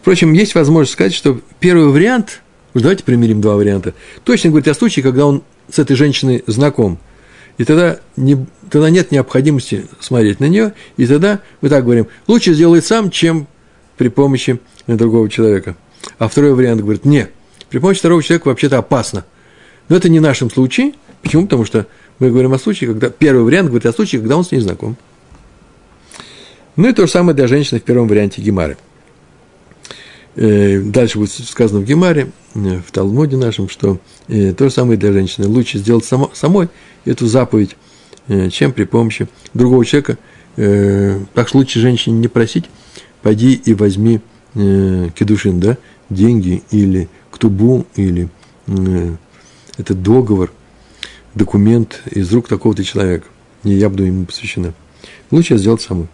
[0.00, 2.42] Впрочем, есть возможность сказать, что первый вариант,
[2.74, 6.98] уж давайте примерим два варианта, точно говорит о случае, когда он с этой женщиной знаком.
[7.56, 12.52] И тогда, не, тогда нет необходимости смотреть на нее, и тогда мы так говорим, лучше
[12.52, 13.46] сделать сам, чем
[13.96, 15.76] при помощи другого человека.
[16.18, 17.30] А второй вариант говорит, нет,
[17.70, 19.24] при помощи второго человека вообще-то опасно.
[19.88, 20.94] Но это не в нашем случае.
[21.22, 21.44] Почему?
[21.44, 21.86] Потому что
[22.18, 24.96] мы говорим о случае, когда первый вариант говорит о случае, когда он с ней знаком.
[26.76, 28.76] Ну и то же самое для женщины в первом варианте Гемары.
[30.36, 34.98] Э, дальше будет сказано в Гемаре, э, в Талмуде нашем, что э, то же самое
[34.98, 35.46] для женщины.
[35.46, 36.68] Лучше сделать само, самой
[37.04, 37.76] эту заповедь,
[38.50, 40.16] чем при помощи другого человека.
[40.56, 42.70] Так что лучше женщине не просить,
[43.22, 44.20] пойди и возьми
[44.54, 45.76] кедушин, да,
[46.08, 48.30] деньги или ктубу или
[49.76, 50.52] этот договор,
[51.34, 53.26] документ из рук такого-то человека.
[53.62, 54.72] Не я буду ему посвящена.
[55.30, 56.06] Лучше сделать самой.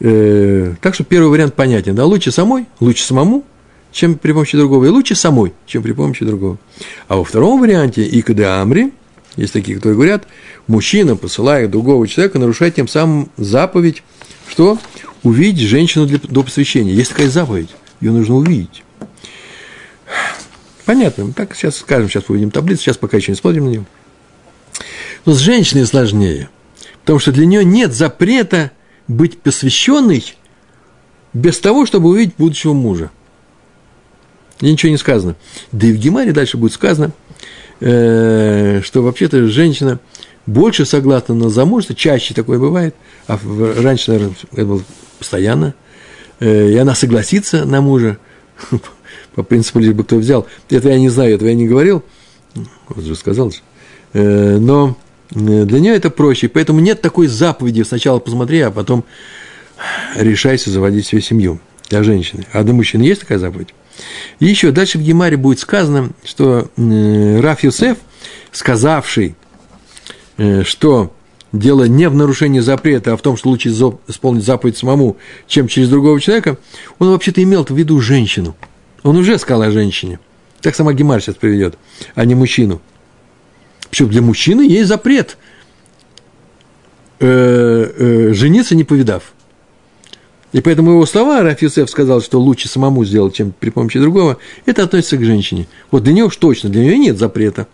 [0.00, 1.94] Э, так что первый вариант понятен.
[1.94, 3.44] Да, лучше самой, лучше самому,
[3.92, 4.84] чем при помощи другого.
[4.84, 6.58] И лучше самой, чем при помощи другого.
[7.08, 8.92] А во втором варианте, и когда Амри,
[9.36, 10.26] есть такие, которые говорят,
[10.66, 14.02] мужчина, посылая другого человека, нарушает тем самым заповедь,
[14.48, 14.78] что
[15.22, 16.92] увидеть женщину для, до посвящения.
[16.92, 17.70] Есть такая заповедь,
[18.00, 18.82] ее нужно увидеть.
[20.84, 21.32] Понятно.
[21.32, 23.84] Так сейчас скажем, сейчас увидим таблицу, сейчас пока еще не смотрим на нее.
[25.24, 26.48] Но с женщиной сложнее,
[27.00, 28.70] потому что для нее нет запрета
[29.08, 30.34] быть посвященной
[31.32, 33.10] без того, чтобы увидеть будущего мужа.
[34.60, 35.36] И ничего не сказано.
[35.72, 37.12] Да и в Гемаре дальше будет сказано,
[37.80, 40.00] э, что вообще-то женщина
[40.46, 42.94] больше согласна на замужество, чаще такое бывает,
[43.26, 43.38] а
[43.78, 44.82] раньше, наверное, это было
[45.18, 45.74] постоянно,
[46.40, 48.18] э, и она согласится на мужа
[49.34, 50.46] по принципу лишь бы кто взял.
[50.70, 52.02] Это я не знаю, этого я не говорил,
[52.88, 53.58] вот же сказал же.
[54.14, 54.96] Э, но
[55.30, 59.04] для нее это проще, поэтому нет такой заповеди сначала посмотри, а потом
[60.14, 62.46] решайся заводить свою семью для женщины.
[62.52, 63.74] А для мужчины есть такая заповедь?
[64.40, 67.98] И еще дальше в Гемаре будет сказано, что э, Раф Юсеф,
[68.52, 69.34] сказавший,
[70.64, 71.14] что
[71.52, 75.16] дело не в нарушении запрета, а в том, что лучше исполнить заповедь самому,
[75.46, 76.58] чем через другого человека,
[76.98, 78.54] он вообще-то имел в виду женщину–
[79.06, 80.18] он уже сказал о женщине.
[80.60, 81.78] Так сама Гемар сейчас приведет,
[82.16, 82.80] а не мужчину.
[83.96, 85.38] Причем для мужчины есть запрет
[87.18, 89.32] э, э, жениться, не повидав.
[90.52, 94.36] И поэтому его слова Рафисев сказал, что лучше самому сделать, чем при помощи другого,
[94.66, 95.66] это относится к женщине.
[95.90, 97.68] Вот для нее уж точно, для нее нет запрета.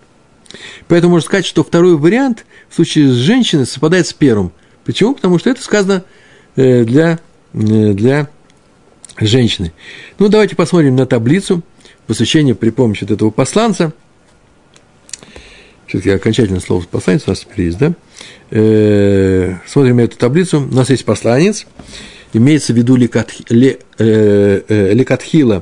[0.87, 4.53] Поэтому можно сказать, что второй вариант в случае с женщиной совпадает с первым.
[4.85, 5.17] Почему?
[5.17, 6.05] Потому что это сказано
[6.55, 7.19] э, для,
[7.53, 8.29] для
[9.19, 9.73] женщины.
[10.21, 11.65] Ну, давайте посмотрим на таблицу
[12.07, 13.93] посвящения при помощи вот этого посланца.
[15.93, 17.93] Все-таки окончательное слово посланец у нас теперь есть, да?
[18.51, 20.61] Э, смотрим эту таблицу.
[20.63, 21.67] У нас есть посланец.
[22.33, 25.61] Имеется в виду лекатхила э, э,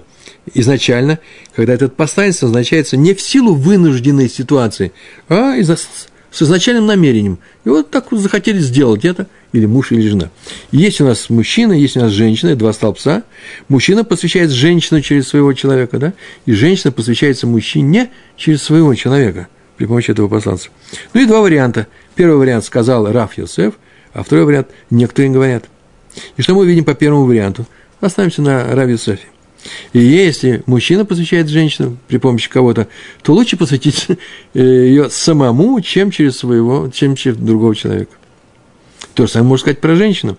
[0.54, 1.18] изначально,
[1.56, 4.92] когда этот посланец назначается не в силу вынужденной ситуации,
[5.28, 7.40] а из с изначальным намерением.
[7.64, 10.30] И вот так вот захотели сделать это, или муж, или жена.
[10.70, 13.24] Есть у нас мужчина, есть у нас женщина, два столбца.
[13.66, 16.14] Мужчина посвящает женщину через своего человека, да,
[16.46, 19.48] и женщина посвящается мужчине через своего человека
[19.80, 20.68] при помощи этого посланца.
[21.14, 21.86] Ну и два варианта.
[22.14, 23.78] Первый вариант сказал Раф Йосеф,
[24.12, 25.64] а второй вариант некоторые говорят.
[26.36, 27.64] И что мы видим по первому варианту?
[28.02, 29.24] Оставимся на Раф Йосефе.
[29.94, 32.88] И если мужчина посвящает женщину при помощи кого-то,
[33.22, 34.06] то лучше посвятить
[34.52, 38.12] э, ее самому, чем через своего, чем через другого человека.
[39.14, 40.36] То же самое можно сказать про женщину,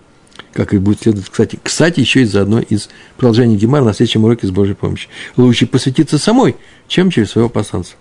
[0.52, 1.58] как и будет следовать, кстати.
[1.60, 5.10] Кстати, еще и заодно из продолжения Гемара на следующем уроке с Божьей помощью.
[5.36, 6.54] Лучше посвятиться самой,
[6.86, 7.94] чем через своего посланца.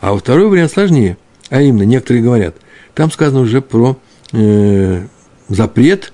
[0.00, 1.16] А второй вариант сложнее.
[1.50, 2.56] А именно, некоторые говорят,
[2.94, 3.98] там сказано уже про
[4.32, 5.06] э,
[5.48, 6.12] запрет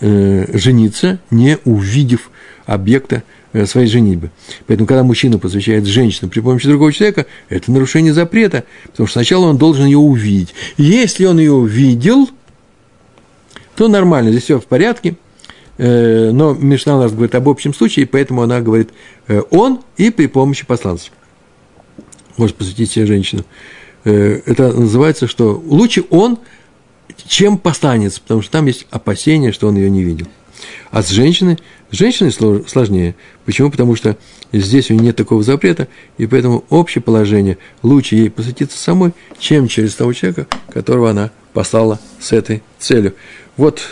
[0.00, 2.30] э, жениться, не увидев
[2.66, 3.22] объекта
[3.54, 4.30] Э, своей женитьбы.
[4.66, 9.46] Поэтому, когда мужчина посвящает женщину при помощи другого человека, это нарушение запрета, потому что сначала
[9.46, 10.54] он должен ее увидеть.
[10.76, 12.28] Если он ее увидел,
[13.74, 15.16] то нормально, здесь все в порядке.
[15.78, 18.90] Э, но Мишна у нас говорит об общем случае, поэтому она говорит
[19.28, 21.10] э, он и при помощи посланца.
[22.38, 23.44] Может посвятить себе женщину
[24.04, 26.38] э, это называется, что лучше он,
[27.26, 30.26] чем постанец, потому что там есть опасение, что он ее не видел.
[30.90, 31.58] А с женщиной,
[31.90, 33.14] с женщиной сложнее.
[33.44, 33.70] Почему?
[33.70, 34.16] Потому что
[34.52, 39.68] здесь у нее нет такого запрета, и поэтому общее положение лучше ей посвятиться самой, чем
[39.68, 43.14] через того человека, которого она послала с этой целью.
[43.56, 43.82] Вот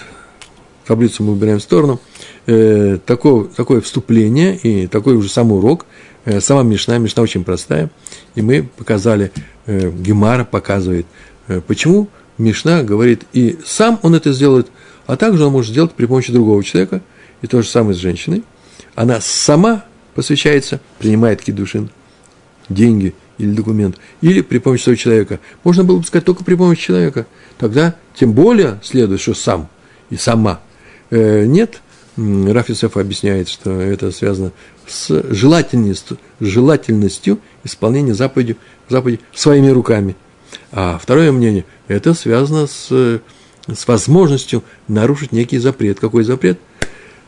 [0.86, 2.00] таблицу мы убираем в сторону.
[2.46, 5.84] Э, такое, такое вступление и такой уже сам урок.
[6.26, 7.88] Э, сама Мишна, Мишна очень простая.
[8.34, 9.32] И мы показали,
[9.66, 11.06] э, Гемара показывает,
[11.48, 14.66] э, почему Мишна говорит, и сам он это сделает,
[15.06, 17.00] а также он может сделать при помощи другого человека,
[17.42, 18.42] и то же самое с женщиной.
[18.94, 21.90] Она сама посвящается, принимает кидушин,
[22.68, 25.40] деньги или документ, или при помощи своего человека.
[25.62, 27.26] Можно было бы сказать только при помощи человека.
[27.56, 29.68] Тогда тем более следует, что сам
[30.10, 30.60] и сама.
[31.10, 31.80] Э, нет,
[32.16, 34.52] Раф объясняет, что это связано
[34.86, 38.56] с желательностью, желательностью исполнения заповеди,
[38.88, 40.16] заповеди своими руками.
[40.72, 43.20] А второе мнение, это связано с,
[43.66, 45.98] с возможностью нарушить некий запрет.
[46.00, 46.58] Какой запрет?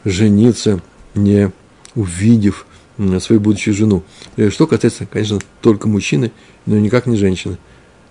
[0.05, 0.81] Жениться,
[1.15, 1.51] не
[1.95, 2.67] увидев
[3.21, 4.03] свою будущую жену.
[4.37, 6.33] Э, что касается, конечно, только мужчины,
[6.67, 7.59] но никак не женщины.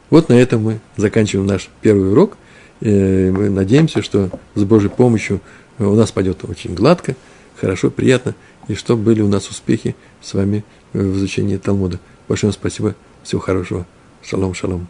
[0.09, 2.37] Вот на этом мы заканчиваем наш первый урок.
[2.81, 5.41] Э, мы надеемся, что с Божьей помощью
[5.79, 7.15] у нас пойдет очень гладко,
[7.59, 8.35] хорошо, приятно,
[8.67, 10.63] и что были у нас успехи с вами
[10.93, 11.99] в изучении Талмуда.
[12.27, 13.85] Большое вам спасибо, всего хорошего.
[14.23, 14.87] Шалом, шалом.